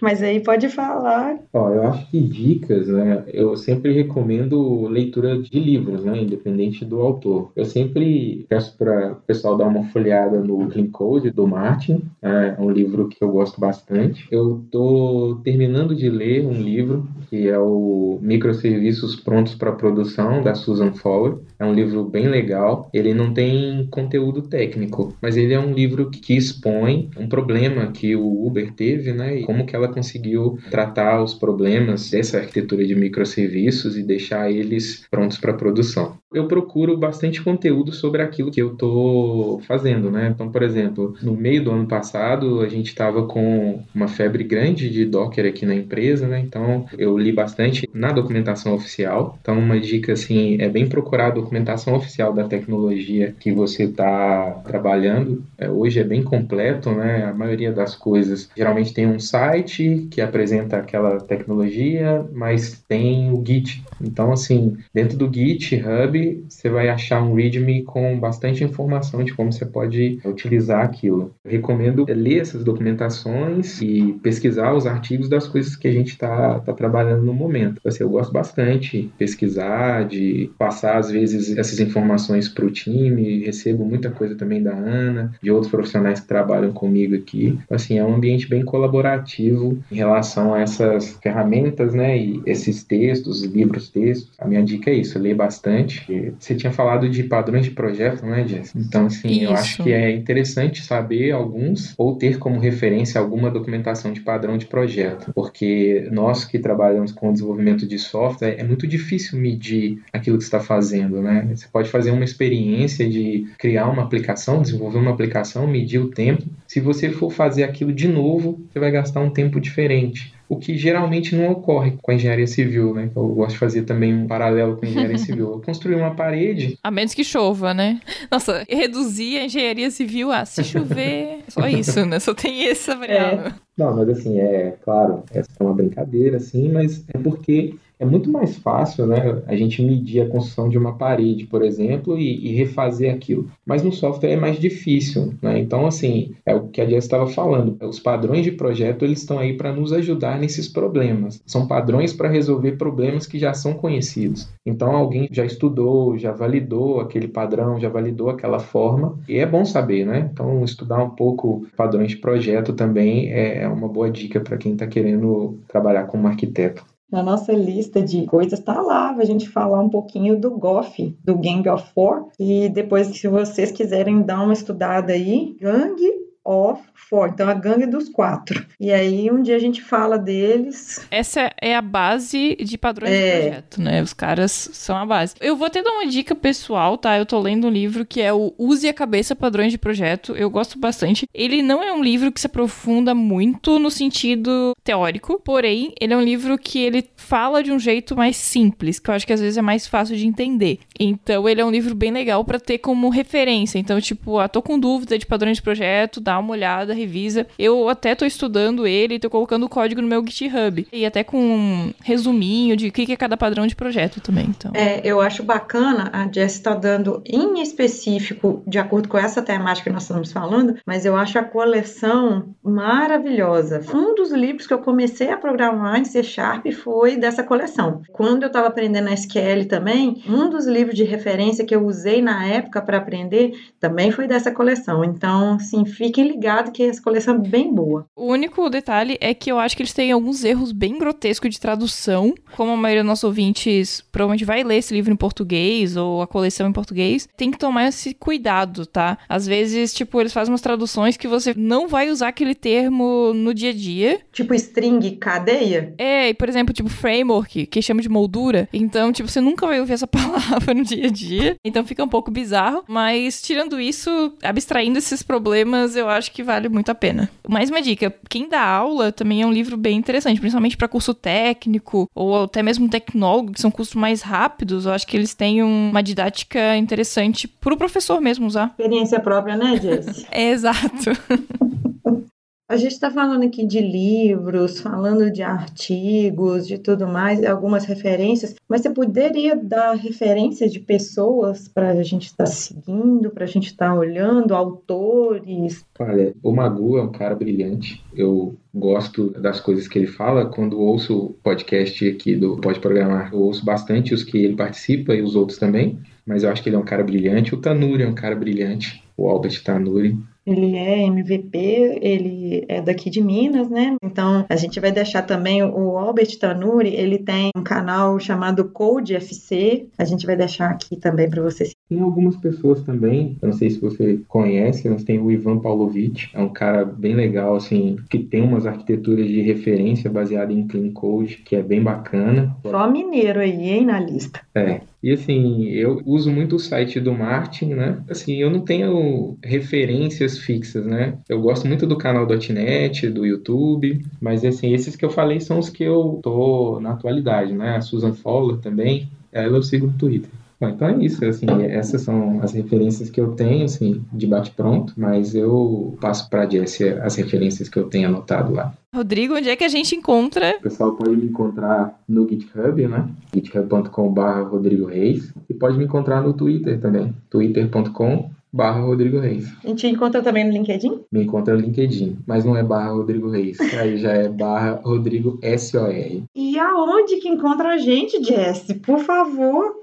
Mas 0.00 0.22
aí 0.22 0.40
pode 0.40 0.68
falar. 0.68 1.38
Ó, 1.52 1.70
eu 1.70 1.82
acho 1.88 2.10
que 2.10 2.20
dicas, 2.20 2.88
né? 2.88 3.24
Eu 3.28 3.56
sempre 3.56 3.92
recomendo 3.92 4.86
leitura 4.88 5.40
de 5.40 5.58
livros, 5.58 6.04
né? 6.04 6.22
Independente 6.22 6.84
do 6.84 7.00
autor. 7.00 7.50
Eu 7.54 7.64
sempre 7.64 8.46
peço 8.48 8.76
para 8.76 9.12
o 9.12 9.16
pessoal 9.16 9.56
dar 9.56 9.66
uma 9.66 9.84
folhada 9.84 10.40
no 10.40 10.68
Clean 10.68 10.88
Code 10.88 11.30
do 11.30 11.46
Martin. 11.46 12.02
É 12.22 12.56
um 12.58 12.70
livro 12.70 13.08
que 13.08 13.22
eu 13.22 13.30
gosto 13.30 13.60
bastante. 13.60 14.26
Eu 14.30 14.64
tô 14.70 15.40
terminando 15.44 15.94
de 15.94 16.08
ler 16.08 16.44
um 16.46 16.60
livro 16.60 17.08
que 17.28 17.48
é 17.48 17.58
o 17.58 18.18
Microserviços 18.22 19.16
Prontos 19.16 19.54
para 19.54 19.72
Produção 19.72 20.35
da 20.42 20.54
Susan 20.54 20.92
Fowler. 20.92 21.38
É 21.58 21.64
um 21.64 21.72
livro 21.72 22.04
bem 22.04 22.28
legal. 22.28 22.88
Ele 22.92 23.14
não 23.14 23.32
tem 23.32 23.86
conteúdo 23.90 24.42
técnico, 24.42 25.16
mas 25.20 25.36
ele 25.36 25.54
é 25.54 25.60
um 25.60 25.72
livro 25.72 26.10
que 26.10 26.36
expõe 26.36 27.10
um 27.16 27.28
problema 27.28 27.92
que 27.92 28.14
o 28.14 28.46
Uber 28.46 28.72
teve, 28.72 29.12
né? 29.12 29.40
E 29.40 29.42
como 29.44 29.66
que 29.66 29.74
ela 29.74 29.88
conseguiu 29.88 30.58
tratar 30.70 31.22
os 31.22 31.34
problemas 31.34 32.10
dessa 32.10 32.38
arquitetura 32.38 32.84
de 32.86 32.94
microserviços 32.94 33.96
e 33.96 34.02
deixar 34.02 34.50
eles 34.50 35.06
prontos 35.10 35.38
para 35.38 35.52
produção 35.52 36.18
eu 36.32 36.48
procuro 36.48 36.96
bastante 36.96 37.42
conteúdo 37.42 37.92
sobre 37.92 38.20
aquilo 38.20 38.50
que 38.50 38.60
eu 38.60 38.72
estou 38.72 39.60
fazendo, 39.60 40.10
né? 40.10 40.30
Então, 40.34 40.50
por 40.50 40.62
exemplo, 40.62 41.14
no 41.22 41.34
meio 41.34 41.62
do 41.62 41.70
ano 41.70 41.86
passado, 41.86 42.60
a 42.60 42.68
gente 42.68 42.88
estava 42.88 43.26
com 43.26 43.82
uma 43.94 44.08
febre 44.08 44.42
grande 44.42 44.90
de 44.90 45.04
Docker 45.04 45.46
aqui 45.46 45.64
na 45.64 45.74
empresa, 45.74 46.26
né? 46.26 46.40
Então, 46.40 46.86
eu 46.98 47.16
li 47.16 47.32
bastante 47.32 47.88
na 47.94 48.10
documentação 48.12 48.74
oficial. 48.74 49.38
Então, 49.40 49.58
uma 49.58 49.78
dica, 49.78 50.12
assim, 50.12 50.56
é 50.60 50.68
bem 50.68 50.88
procurar 50.88 51.28
a 51.28 51.30
documentação 51.30 51.94
oficial 51.94 52.32
da 52.32 52.44
tecnologia 52.44 53.34
que 53.38 53.52
você 53.52 53.84
está 53.84 54.50
trabalhando. 54.66 55.44
É, 55.56 55.70
hoje 55.70 56.00
é 56.00 56.04
bem 56.04 56.22
completo, 56.22 56.90
né? 56.90 57.24
A 57.24 57.34
maioria 57.34 57.72
das 57.72 57.94
coisas 57.94 58.50
geralmente 58.56 58.92
tem 58.92 59.06
um 59.06 59.20
site 59.20 60.08
que 60.10 60.20
apresenta 60.20 60.76
aquela 60.76 61.20
tecnologia, 61.20 62.24
mas 62.32 62.84
tem 62.88 63.30
o 63.30 63.42
Git. 63.46 63.84
Então, 64.00 64.32
assim, 64.32 64.76
dentro 64.92 65.16
do 65.16 65.32
GitHub, 65.32 66.15
você 66.48 66.68
vai 66.68 66.88
achar 66.88 67.22
um 67.22 67.34
README 67.34 67.82
com 67.84 68.18
bastante 68.18 68.64
informação 68.64 69.22
de 69.24 69.34
como 69.34 69.52
você 69.52 69.64
pode 69.64 70.18
utilizar 70.24 70.84
aquilo. 70.84 71.34
Eu 71.44 71.52
recomendo 71.52 72.06
ler 72.08 72.40
essas 72.40 72.64
documentações 72.64 73.80
e 73.80 74.18
pesquisar 74.22 74.74
os 74.74 74.86
artigos 74.86 75.28
das 75.28 75.46
coisas 75.46 75.76
que 75.76 75.88
a 75.88 75.92
gente 75.92 76.10
está 76.10 76.60
tá 76.60 76.72
trabalhando 76.72 77.22
no 77.22 77.34
momento. 77.34 77.80
Assim, 77.84 78.02
eu 78.02 78.10
gosto 78.10 78.32
bastante 78.32 78.86
de 79.02 79.08
pesquisar, 79.18 80.06
de 80.06 80.50
passar 80.58 80.98
às 80.98 81.10
vezes 81.10 81.56
essas 81.56 81.80
informações 81.80 82.48
para 82.48 82.64
o 82.64 82.70
time, 82.70 83.44
recebo 83.44 83.84
muita 83.84 84.10
coisa 84.10 84.34
também 84.34 84.62
da 84.62 84.72
Ana, 84.72 85.32
de 85.42 85.50
outros 85.50 85.70
profissionais 85.70 86.20
que 86.20 86.28
trabalham 86.28 86.72
comigo 86.72 87.14
aqui. 87.14 87.58
Assim, 87.70 87.98
é 87.98 88.04
um 88.04 88.14
ambiente 88.14 88.48
bem 88.48 88.64
colaborativo 88.64 89.78
em 89.90 89.96
relação 89.96 90.54
a 90.54 90.60
essas 90.60 91.18
ferramentas, 91.22 91.94
né, 91.94 92.16
e 92.18 92.42
esses 92.46 92.84
textos, 92.84 93.44
livros 93.44 93.88
textos. 93.88 94.32
A 94.38 94.46
minha 94.46 94.62
dica 94.62 94.90
é 94.90 94.94
isso, 94.94 95.18
ler 95.18 95.34
bastante, 95.34 96.05
você 96.38 96.54
tinha 96.54 96.72
falado 96.72 97.08
de 97.08 97.22
padrões 97.24 97.64
de 97.64 97.70
projeto, 97.70 98.24
né, 98.24 98.46
Jess? 98.46 98.74
Então, 98.74 99.06
assim, 99.06 99.28
Isso. 99.28 99.44
eu 99.44 99.52
acho 99.52 99.82
que 99.82 99.92
é 99.92 100.10
interessante 100.10 100.82
saber 100.82 101.32
alguns 101.32 101.94
ou 101.96 102.16
ter 102.16 102.38
como 102.38 102.58
referência 102.58 103.20
alguma 103.20 103.50
documentação 103.50 104.12
de 104.12 104.20
padrão 104.20 104.56
de 104.56 104.66
projeto, 104.66 105.32
porque 105.34 106.08
nós 106.10 106.44
que 106.44 106.58
trabalhamos 106.58 107.12
com 107.12 107.30
o 107.30 107.32
desenvolvimento 107.32 107.86
de 107.86 107.98
software, 107.98 108.56
é 108.58 108.64
muito 108.64 108.86
difícil 108.86 109.38
medir 109.38 110.00
aquilo 110.12 110.38
que 110.38 110.44
você 110.44 110.48
está 110.48 110.60
fazendo, 110.60 111.20
né? 111.22 111.48
Você 111.54 111.66
pode 111.70 111.88
fazer 111.88 112.10
uma 112.10 112.24
experiência 112.24 113.08
de 113.08 113.46
criar 113.58 113.88
uma 113.88 114.02
aplicação, 114.02 114.62
desenvolver 114.62 114.98
uma 114.98 115.10
aplicação, 115.10 115.66
medir 115.66 115.98
o 115.98 116.08
tempo. 116.08 116.44
Se 116.66 116.80
você 116.80 117.10
for 117.10 117.30
fazer 117.30 117.64
aquilo 117.64 117.92
de 117.92 118.08
novo, 118.08 118.60
você 118.72 118.78
vai 118.78 118.90
gastar 118.90 119.20
um 119.20 119.30
tempo 119.30 119.60
diferente. 119.60 120.35
O 120.48 120.56
que 120.56 120.76
geralmente 120.76 121.34
não 121.34 121.50
ocorre 121.50 121.92
com 122.00 122.10
a 122.10 122.14
engenharia 122.14 122.46
civil, 122.46 122.94
né? 122.94 123.10
Eu 123.14 123.28
gosto 123.28 123.52
de 123.52 123.58
fazer 123.58 123.82
também 123.82 124.14
um 124.14 124.26
paralelo 124.26 124.76
com 124.76 124.86
a 124.86 124.88
engenharia 124.88 125.18
civil. 125.18 125.62
Construir 125.64 125.96
uma 125.96 126.14
parede. 126.14 126.78
A 126.82 126.90
menos 126.90 127.14
que 127.14 127.24
chova, 127.24 127.74
né? 127.74 128.00
Nossa, 128.30 128.64
reduzir 128.68 129.38
a 129.38 129.44
engenharia 129.44 129.90
civil 129.90 130.30
a 130.30 130.44
se 130.44 130.62
chover. 130.62 131.40
Só 131.48 131.66
isso, 131.68 132.04
né? 132.06 132.20
Só 132.20 132.34
tem 132.34 132.68
essa 132.68 132.94
variável. 132.94 133.52
Não, 133.76 133.94
mas 133.94 134.08
assim, 134.08 134.38
é 134.38 134.76
claro, 134.82 135.22
essa 135.30 135.50
é 135.60 135.62
uma 135.62 135.74
brincadeira, 135.74 136.38
assim, 136.38 136.70
mas 136.70 137.04
é 137.12 137.18
porque 137.18 137.76
é 137.98 138.04
muito 138.04 138.30
mais 138.30 138.56
fácil, 138.56 139.06
né, 139.06 139.42
a 139.46 139.56
gente 139.56 139.82
medir 139.82 140.20
a 140.20 140.28
construção 140.28 140.68
de 140.68 140.76
uma 140.76 140.96
parede, 140.96 141.46
por 141.46 141.62
exemplo, 141.62 142.18
e, 142.18 142.48
e 142.48 142.54
refazer 142.54 143.12
aquilo. 143.12 143.50
Mas 143.64 143.82
no 143.82 143.92
software 143.92 144.32
é 144.32 144.36
mais 144.36 144.58
difícil, 144.58 145.32
né? 145.40 145.58
Então, 145.58 145.86
assim, 145.86 146.34
é 146.44 146.54
o 146.54 146.68
que 146.68 146.80
a 146.80 146.86
Jess 146.86 147.04
estava 147.04 147.26
falando. 147.26 147.76
Os 147.82 147.98
padrões 147.98 148.44
de 148.44 148.52
projeto 148.52 149.04
eles 149.04 149.20
estão 149.20 149.38
aí 149.38 149.54
para 149.54 149.72
nos 149.72 149.92
ajudar 149.92 150.38
nesses 150.38 150.68
problemas. 150.68 151.42
São 151.46 151.66
padrões 151.66 152.12
para 152.12 152.28
resolver 152.28 152.72
problemas 152.72 153.26
que 153.26 153.38
já 153.38 153.54
são 153.54 153.72
conhecidos. 153.74 154.48
Então, 154.64 154.94
alguém 154.94 155.28
já 155.30 155.44
estudou, 155.44 156.18
já 156.18 156.32
validou 156.32 157.00
aquele 157.00 157.28
padrão, 157.28 157.80
já 157.80 157.88
validou 157.88 158.28
aquela 158.28 158.58
forma, 158.58 159.18
e 159.28 159.38
é 159.38 159.46
bom 159.46 159.64
saber, 159.64 160.04
né? 160.04 160.28
Então, 160.32 160.62
estudar 160.64 161.02
um 161.02 161.10
pouco 161.10 161.66
padrões 161.76 162.10
de 162.10 162.18
projeto 162.18 162.74
também 162.74 163.32
é 163.32 163.65
uma 163.68 163.88
boa 163.88 164.10
dica 164.10 164.40
para 164.40 164.56
quem 164.56 164.72
está 164.72 164.86
querendo 164.86 165.58
trabalhar 165.68 166.06
como 166.06 166.26
arquiteto. 166.26 166.84
Na 167.10 167.22
nossa 167.22 167.52
lista 167.52 168.02
de 168.02 168.26
coisas 168.26 168.58
tá 168.58 168.80
lá 168.80 169.14
a 169.16 169.24
gente 169.24 169.48
falar 169.48 169.80
um 169.80 169.88
pouquinho 169.88 170.38
do 170.38 170.50
GOF, 170.58 171.16
do 171.24 171.36
Gang 171.38 171.68
of 171.68 171.92
Four. 171.94 172.28
E 172.38 172.68
depois, 172.68 173.06
se 173.06 173.28
vocês 173.28 173.70
quiserem 173.70 174.22
dar 174.22 174.42
uma 174.42 174.52
estudada 174.52 175.12
aí, 175.12 175.56
Gang 175.60 176.25
of 176.46 176.80
Four, 177.08 177.28
então 177.28 177.48
a 177.48 177.54
gangue 177.54 177.86
dos 177.86 178.08
quatro. 178.08 178.66
E 178.80 178.90
aí 178.90 179.30
um 179.30 179.40
dia 179.40 179.54
a 179.54 179.60
gente 179.60 179.80
fala 179.80 180.18
deles. 180.18 181.06
Essa 181.08 181.52
é 181.62 181.76
a 181.76 181.80
base 181.80 182.56
de 182.56 182.76
padrões 182.76 183.12
é. 183.12 183.16
de 183.16 183.42
projeto, 183.42 183.80
né? 183.80 184.02
Os 184.02 184.12
caras 184.12 184.70
são 184.72 184.96
a 184.96 185.06
base. 185.06 185.36
Eu 185.40 185.56
vou 185.56 185.68
até 185.68 185.84
dar 185.84 185.92
uma 185.92 186.08
dica 186.08 186.34
pessoal, 186.34 186.98
tá? 186.98 187.16
Eu 187.16 187.24
tô 187.24 187.38
lendo 187.38 187.68
um 187.68 187.70
livro 187.70 188.04
que 188.04 188.20
é 188.20 188.32
o 188.32 188.52
Use 188.58 188.88
a 188.88 188.92
Cabeça 188.92 189.36
Padrões 189.36 189.70
de 189.70 189.78
Projeto. 189.78 190.34
Eu 190.34 190.50
gosto 190.50 190.80
bastante. 190.80 191.26
Ele 191.32 191.62
não 191.62 191.80
é 191.80 191.92
um 191.92 192.02
livro 192.02 192.32
que 192.32 192.40
se 192.40 192.46
aprofunda 192.48 193.14
muito 193.14 193.78
no 193.78 193.90
sentido 193.90 194.72
teórico, 194.82 195.40
porém, 195.44 195.92
ele 196.00 196.12
é 196.12 196.16
um 196.16 196.22
livro 196.22 196.58
que 196.58 196.80
ele 196.80 197.08
fala 197.14 197.62
de 197.62 197.70
um 197.70 197.78
jeito 197.78 198.16
mais 198.16 198.36
simples, 198.36 198.98
que 198.98 199.10
eu 199.10 199.14
acho 199.14 199.26
que 199.26 199.32
às 199.32 199.40
vezes 199.40 199.56
é 199.56 199.62
mais 199.62 199.86
fácil 199.86 200.16
de 200.16 200.26
entender. 200.26 200.80
Então, 200.98 201.48
ele 201.48 201.60
é 201.60 201.64
um 201.64 201.70
livro 201.70 201.94
bem 201.94 202.10
legal 202.10 202.44
para 202.44 202.58
ter 202.58 202.78
como 202.78 203.08
referência. 203.10 203.78
Então, 203.78 204.00
tipo, 204.00 204.38
ah, 204.38 204.48
tô 204.48 204.60
com 204.60 204.78
dúvida 204.78 205.16
de 205.16 205.26
padrões 205.26 205.58
de 205.58 205.62
projeto, 205.62 206.20
dá 206.20 206.35
uma 206.38 206.52
olhada, 206.52 206.94
revisa. 206.94 207.46
Eu 207.58 207.88
até 207.88 208.14
tô 208.14 208.24
estudando 208.24 208.86
ele, 208.86 209.18
tô 209.18 209.30
colocando 209.30 209.64
o 209.64 209.68
código 209.68 210.00
no 210.00 210.08
meu 210.08 210.24
GitHub. 210.26 210.86
E 210.92 211.06
até 211.06 211.22
com 211.22 211.38
um 211.38 211.92
resuminho 212.02 212.76
de 212.76 212.88
o 212.88 212.92
que 212.92 213.12
é 213.12 213.16
cada 213.16 213.36
padrão 213.36 213.66
de 213.66 213.76
projeto 213.76 214.20
também. 214.20 214.46
Então. 214.46 214.72
É, 214.74 215.00
eu 215.04 215.20
acho 215.20 215.42
bacana, 215.42 216.10
a 216.12 216.30
Jess 216.30 216.54
está 216.54 216.74
dando 216.74 217.22
em 217.24 217.60
específico, 217.60 218.62
de 218.66 218.78
acordo 218.78 219.08
com 219.08 219.18
essa 219.18 219.42
temática 219.42 219.88
que 219.88 219.94
nós 219.94 220.02
estamos 220.02 220.32
falando, 220.32 220.76
mas 220.86 221.04
eu 221.04 221.16
acho 221.16 221.38
a 221.38 221.44
coleção 221.44 222.54
maravilhosa. 222.62 223.80
Um 223.94 224.14
dos 224.14 224.32
livros 224.32 224.66
que 224.66 224.74
eu 224.74 224.78
comecei 224.78 225.30
a 225.30 225.36
programar 225.36 225.98
em 225.98 226.04
C 226.04 226.22
Sharp 226.22 226.66
foi 226.72 227.16
dessa 227.16 227.42
coleção. 227.42 228.02
Quando 228.12 228.42
eu 228.42 228.48
estava 228.48 228.68
aprendendo 228.68 229.08
SQL 229.08 229.66
também, 229.68 230.22
um 230.28 230.48
dos 230.50 230.66
livros 230.66 230.96
de 230.96 231.04
referência 231.04 231.64
que 231.64 231.74
eu 231.74 231.84
usei 231.84 232.20
na 232.20 232.44
época 232.46 232.80
para 232.82 232.98
aprender 232.98 233.52
também 233.80 234.10
foi 234.10 234.26
dessa 234.26 234.50
coleção. 234.50 235.04
Então, 235.04 235.54
assim, 235.54 235.84
fiquem 235.84 236.25
ligados 236.28 236.72
que 236.72 236.82
essa 236.82 237.02
coleção 237.02 237.36
é 237.36 237.38
bem 237.38 237.72
boa. 237.72 238.06
O 238.14 238.26
único 238.26 238.68
detalhe 238.68 239.16
é 239.20 239.34
que 239.34 239.50
eu 239.50 239.58
acho 239.58 239.76
que 239.76 239.82
eles 239.82 239.92
têm 239.92 240.12
alguns 240.12 240.44
erros 240.44 240.72
bem 240.72 240.98
grotescos 240.98 241.50
de 241.50 241.60
tradução. 241.60 242.34
Como 242.56 242.72
a 242.72 242.76
maioria 242.76 243.02
dos 243.02 243.08
nossos 243.08 243.24
ouvintes 243.24 244.02
provavelmente 244.12 244.44
vai 244.44 244.62
ler 244.62 244.76
esse 244.76 244.94
livro 244.94 245.12
em 245.12 245.16
português 245.16 245.96
ou 245.96 246.22
a 246.22 246.26
coleção 246.26 246.68
em 246.68 246.72
português, 246.72 247.28
tem 247.36 247.50
que 247.50 247.58
tomar 247.58 247.88
esse 247.88 248.14
cuidado, 248.14 248.86
tá? 248.86 249.18
Às 249.28 249.46
vezes, 249.46 249.92
tipo, 249.92 250.20
eles 250.20 250.32
fazem 250.32 250.52
umas 250.52 250.60
traduções 250.60 251.16
que 251.16 251.28
você 251.28 251.54
não 251.56 251.88
vai 251.88 252.10
usar 252.10 252.28
aquele 252.28 252.54
termo 252.54 253.32
no 253.34 253.52
dia 253.54 253.70
a 253.70 253.74
dia. 253.74 254.20
Tipo 254.32 254.54
string, 254.54 255.16
cadeia? 255.16 255.94
É, 255.98 256.28
e 256.28 256.34
por 256.34 256.48
exemplo, 256.48 256.72
tipo 256.74 256.88
framework, 256.88 257.66
que 257.66 257.82
chama 257.82 258.02
de 258.02 258.08
moldura. 258.08 258.68
Então, 258.72 259.12
tipo, 259.12 259.28
você 259.28 259.40
nunca 259.40 259.66
vai 259.66 259.80
ouvir 259.80 259.92
essa 259.92 260.06
palavra 260.08 260.74
no 260.74 260.84
dia 260.84 261.06
a 261.06 261.10
dia. 261.10 261.56
Então 261.64 261.84
fica 261.84 262.02
um 262.02 262.08
pouco 262.08 262.30
bizarro. 262.30 262.84
Mas 262.88 263.42
tirando 263.42 263.80
isso, 263.80 264.34
abstraindo 264.42 264.98
esses 264.98 265.22
problemas, 265.22 265.96
eu 265.96 266.08
acho 266.08 266.15
que 266.18 266.42
vale 266.42 266.68
muito 266.68 266.90
a 266.90 266.94
pena. 266.94 267.30
Mais 267.48 267.70
uma 267.70 267.80
dica: 267.80 268.14
quem 268.28 268.48
dá 268.48 268.62
aula 268.62 269.12
também 269.12 269.42
é 269.42 269.46
um 269.46 269.52
livro 269.52 269.76
bem 269.76 269.96
interessante, 269.96 270.40
principalmente 270.40 270.76
para 270.76 270.88
curso 270.88 271.14
técnico 271.14 272.08
ou 272.14 272.44
até 272.44 272.62
mesmo 272.62 272.88
tecnólogo, 272.88 273.52
que 273.52 273.60
são 273.60 273.70
cursos 273.70 273.94
mais 273.94 274.22
rápidos. 274.22 274.86
Eu 274.86 274.92
acho 274.92 275.06
que 275.06 275.16
eles 275.16 275.34
têm 275.34 275.62
uma 275.62 276.02
didática 276.02 276.76
interessante 276.76 277.46
para 277.46 277.74
o 277.74 277.76
professor 277.76 278.20
mesmo 278.20 278.46
usar. 278.46 278.68
Experiência 278.70 279.20
própria, 279.20 279.56
né, 279.56 279.76
Jess? 279.76 280.26
é, 280.30 280.50
exato. 280.50 281.10
A 282.68 282.76
gente 282.76 282.94
está 282.94 283.12
falando 283.12 283.44
aqui 283.44 283.64
de 283.64 283.80
livros, 283.80 284.80
falando 284.80 285.30
de 285.30 285.40
artigos, 285.40 286.66
de 286.66 286.78
tudo 286.78 287.06
mais, 287.06 287.44
algumas 287.44 287.84
referências, 287.84 288.56
mas 288.68 288.80
você 288.80 288.90
poderia 288.90 289.54
dar 289.54 289.94
referência 289.94 290.68
de 290.68 290.80
pessoas 290.80 291.68
para 291.68 291.90
a 291.90 292.02
gente 292.02 292.26
estar 292.26 292.42
tá 292.42 292.50
seguindo, 292.50 293.30
para 293.30 293.44
a 293.44 293.46
gente 293.46 293.66
estar 293.66 293.90
tá 293.90 293.94
olhando, 293.94 294.52
autores? 294.52 295.84
Olha, 295.96 296.34
o 296.42 296.52
Magu 296.52 296.98
é 296.98 297.02
um 297.02 297.12
cara 297.12 297.36
brilhante. 297.36 298.04
Eu 298.12 298.56
gosto 298.74 299.30
das 299.40 299.60
coisas 299.60 299.86
que 299.86 300.00
ele 300.00 300.08
fala. 300.08 300.46
Quando 300.46 300.80
ouço 300.80 301.16
o 301.16 301.32
podcast 301.34 302.08
aqui 302.08 302.34
do 302.34 302.56
Pode 302.56 302.80
Programar, 302.80 303.30
eu 303.32 303.42
ouço 303.42 303.64
bastante 303.64 304.12
os 304.12 304.24
que 304.24 304.38
ele 304.38 304.56
participa 304.56 305.14
e 305.14 305.22
os 305.22 305.36
outros 305.36 305.56
também. 305.56 306.00
Mas 306.26 306.42
eu 306.42 306.50
acho 306.50 306.64
que 306.64 306.68
ele 306.68 306.74
é 306.74 306.80
um 306.80 306.84
cara 306.84 307.04
brilhante. 307.04 307.54
O 307.54 307.60
Tanuri 307.60 308.02
é 308.02 308.08
um 308.08 308.14
cara 308.14 308.34
brilhante. 308.34 309.04
O 309.16 309.28
Albert 309.28 309.62
Tanuri 309.62 310.18
ele 310.46 310.76
é 310.76 311.02
MVP, 311.04 311.98
ele 312.00 312.64
é 312.68 312.80
daqui 312.80 313.10
de 313.10 313.20
Minas, 313.20 313.68
né? 313.68 313.96
Então 314.02 314.46
a 314.48 314.56
gente 314.56 314.78
vai 314.78 314.92
deixar 314.92 315.22
também 315.22 315.62
o 315.62 315.98
Albert 315.98 316.38
Tanuri, 316.38 316.94
ele 316.94 317.18
tem 317.18 317.50
um 317.56 317.62
canal 317.62 318.18
chamado 318.20 318.64
Code 318.66 319.14
FC, 319.14 319.86
a 319.98 320.04
gente 320.04 320.24
vai 320.24 320.36
deixar 320.36 320.70
aqui 320.70 320.96
também 320.96 321.28
para 321.28 321.42
vocês. 321.42 321.74
Tem 321.88 322.00
algumas 322.00 322.36
pessoas 322.36 322.82
também, 322.82 323.36
não 323.42 323.52
sei 323.52 323.70
se 323.70 323.80
você 323.80 324.20
conhece, 324.28 324.88
mas 324.88 325.04
tem 325.04 325.18
o 325.18 325.30
Ivan 325.30 325.58
Pavlovich, 325.58 326.30
é 326.34 326.40
um 326.40 326.48
cara 326.48 326.84
bem 326.84 327.14
legal, 327.14 327.56
assim, 327.56 327.96
que 328.08 328.18
tem 328.18 328.42
umas 328.42 328.66
arquiteturas 328.66 329.26
de 329.26 329.40
referência 329.40 330.10
baseada 330.10 330.52
em 330.52 330.66
Clean 330.66 330.90
Code, 330.92 331.38
que 331.44 331.56
é 331.56 331.62
bem 331.62 331.82
bacana. 331.82 332.56
Só 332.62 332.90
mineiro 332.90 333.40
aí, 333.40 333.70
hein, 333.70 333.86
na 333.86 333.98
lista. 333.98 334.40
É, 334.54 334.80
e 335.06 335.12
assim, 335.12 335.66
eu 335.66 336.02
uso 336.04 336.32
muito 336.32 336.56
o 336.56 336.58
site 336.58 336.98
do 336.98 337.14
Martin, 337.14 337.66
né? 337.74 338.02
Assim, 338.10 338.34
eu 338.34 338.50
não 338.50 338.64
tenho 338.64 339.38
referências 339.40 340.36
fixas, 340.36 340.84
né? 340.84 341.16
Eu 341.28 341.40
gosto 341.40 341.68
muito 341.68 341.86
do 341.86 341.96
canal 341.96 342.26
.NET, 342.26 343.08
do 343.10 343.24
YouTube, 343.24 344.04
mas 344.20 344.44
assim, 344.44 344.74
esses 344.74 344.96
que 344.96 345.04
eu 345.04 345.10
falei 345.10 345.38
são 345.38 345.60
os 345.60 345.70
que 345.70 345.84
eu 345.84 346.18
tô 346.24 346.80
na 346.80 346.90
atualidade, 346.90 347.52
né? 347.52 347.76
A 347.76 347.80
Susan 347.80 348.14
Fowler 348.14 348.58
também, 348.58 349.08
ela 349.30 349.56
eu 349.56 349.62
sigo 349.62 349.86
no 349.86 349.92
Twitter. 349.92 350.28
Bom, 350.58 350.68
então 350.68 350.88
é 350.88 351.04
isso, 351.04 351.24
assim, 351.24 351.46
essas 351.68 352.00
são 352.02 352.40
as 352.42 352.52
referências 352.52 353.10
que 353.10 353.20
eu 353.20 353.32
tenho, 353.32 353.64
assim, 353.64 354.02
de 354.12 354.26
bate-pronto, 354.26 354.94
mas 354.96 355.34
eu 355.34 355.96
passo 356.00 356.30
para 356.30 356.44
a 356.44 357.04
as 357.04 357.14
referências 357.16 357.68
que 357.68 357.78
eu 357.78 357.88
tenho 357.88 358.08
anotado 358.08 358.54
lá. 358.54 358.72
Rodrigo, 358.94 359.34
onde 359.34 359.50
é 359.50 359.56
que 359.56 359.64
a 359.64 359.68
gente 359.68 359.94
encontra? 359.94 360.56
O 360.58 360.62
pessoal 360.62 360.92
pode 360.92 361.14
me 361.14 361.26
encontrar 361.26 362.00
no 362.08 362.26
GitHub, 362.26 362.86
né? 362.86 363.06
github.com.br 363.34 364.48
Rodrigo 364.50 364.86
Reis. 364.86 365.34
E 365.50 365.52
pode 365.52 365.76
me 365.76 365.84
encontrar 365.84 366.22
no 366.22 366.32
Twitter 366.32 366.80
também, 366.80 367.14
twitter.com 367.28 368.30
barra 368.56 368.80
Rodrigo 368.80 369.20
Reis. 369.20 369.52
A 369.62 369.68
gente 369.68 369.86
encontra 369.86 370.22
também 370.22 370.44
no 370.44 370.50
LinkedIn? 370.50 371.00
Me 371.12 371.24
encontra 371.24 371.54
no 371.54 371.60
LinkedIn, 371.60 372.16
mas 372.26 372.42
não 372.42 372.56
é 372.56 372.62
barra 372.62 372.92
Rodrigo 372.92 373.28
Reis. 373.28 373.58
Aí 373.78 373.98
já 373.98 374.12
é 374.12 374.28
barra 374.30 374.80
Rodrigo 374.82 375.38
S-O-R. 375.42 376.24
E 376.34 376.58
aonde 376.58 377.16
que 377.16 377.28
encontra 377.28 377.74
a 377.74 377.76
gente, 377.76 378.22
Jess? 378.24 378.66
Por 378.82 379.00
favor. 379.00 379.74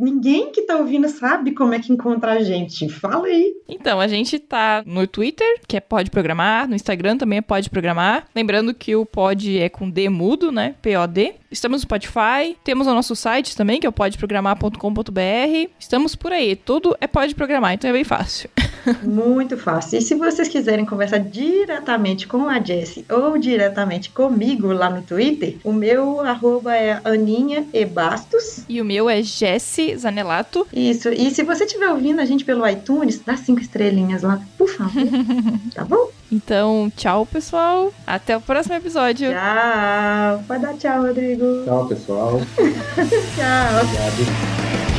Ninguém 0.00 0.50
que 0.50 0.62
tá 0.62 0.76
ouvindo 0.76 1.08
sabe 1.08 1.52
como 1.52 1.74
é 1.74 1.78
que 1.78 1.92
encontra 1.92 2.32
a 2.32 2.42
gente. 2.42 2.88
Fala 2.88 3.26
aí. 3.26 3.54
Então, 3.68 4.00
a 4.00 4.08
gente 4.08 4.38
tá 4.38 4.82
no 4.86 5.06
Twitter, 5.06 5.60
que 5.66 5.76
é 5.76 5.80
Pode 5.80 6.10
Programar, 6.10 6.68
no 6.68 6.74
Instagram 6.74 7.16
também 7.16 7.38
é 7.38 7.42
Pode 7.42 7.70
Programar. 7.70 8.26
Lembrando 8.34 8.74
que 8.74 8.94
o 8.96 9.06
Pod 9.06 9.58
é 9.58 9.68
com 9.68 9.88
D 9.88 10.08
mudo, 10.08 10.52
né? 10.52 10.74
P-O-D. 10.82 11.34
Estamos 11.52 11.82
no 11.82 11.82
Spotify, 11.82 12.56
temos 12.64 12.86
o 12.86 12.94
nosso 12.94 13.14
site 13.14 13.54
também, 13.54 13.78
que 13.78 13.86
é 13.86 13.88
o 13.88 13.92
podeprogramar.com.br. 13.92 15.70
Estamos 15.78 16.16
por 16.16 16.32
aí, 16.32 16.56
tudo 16.56 16.96
é 16.98 17.06
Pode 17.06 17.34
Programar, 17.34 17.74
então 17.74 17.90
é 17.90 17.92
bem 17.92 18.04
fácil. 18.04 18.48
Muito 19.04 19.58
fácil. 19.58 19.98
E 19.98 20.02
se 20.02 20.14
vocês 20.14 20.48
quiserem 20.48 20.86
conversar 20.86 21.18
diretamente 21.18 22.26
com 22.26 22.48
a 22.48 22.58
Jessie 22.58 23.04
ou 23.10 23.36
diretamente 23.36 24.10
comigo 24.10 24.72
lá 24.72 24.88
no 24.88 25.02
Twitter, 25.02 25.56
o 25.62 25.72
meu 25.74 26.20
arroba 26.20 26.74
é 26.74 27.00
Aninha 27.04 27.66
e 27.72 27.84
Bastos. 27.84 28.64
E 28.66 28.80
o 28.80 28.84
meu 28.84 29.10
é 29.10 29.22
Jesse 29.52 29.96
Zanelato. 29.96 30.66
Isso. 30.72 31.08
E 31.10 31.30
se 31.30 31.42
você 31.42 31.64
estiver 31.64 31.88
ouvindo 31.88 32.20
a 32.20 32.24
gente 32.24 32.44
pelo 32.44 32.66
iTunes, 32.66 33.20
dá 33.24 33.36
cinco 33.36 33.60
estrelinhas 33.60 34.22
lá, 34.22 34.40
por 34.56 34.68
favor. 34.68 35.02
tá 35.74 35.84
bom? 35.84 36.08
Então, 36.30 36.90
tchau, 36.96 37.26
pessoal. 37.26 37.92
Até 38.06 38.36
o 38.36 38.40
próximo 38.40 38.74
episódio. 38.74 39.30
Tchau. 39.30 40.44
Pode 40.48 40.62
dar 40.62 40.74
tchau, 40.74 41.02
Rodrigo. 41.02 41.64
Tchau, 41.64 41.86
pessoal. 41.86 42.40
Tchau. 42.56 43.82
Obrigado. 43.82 44.91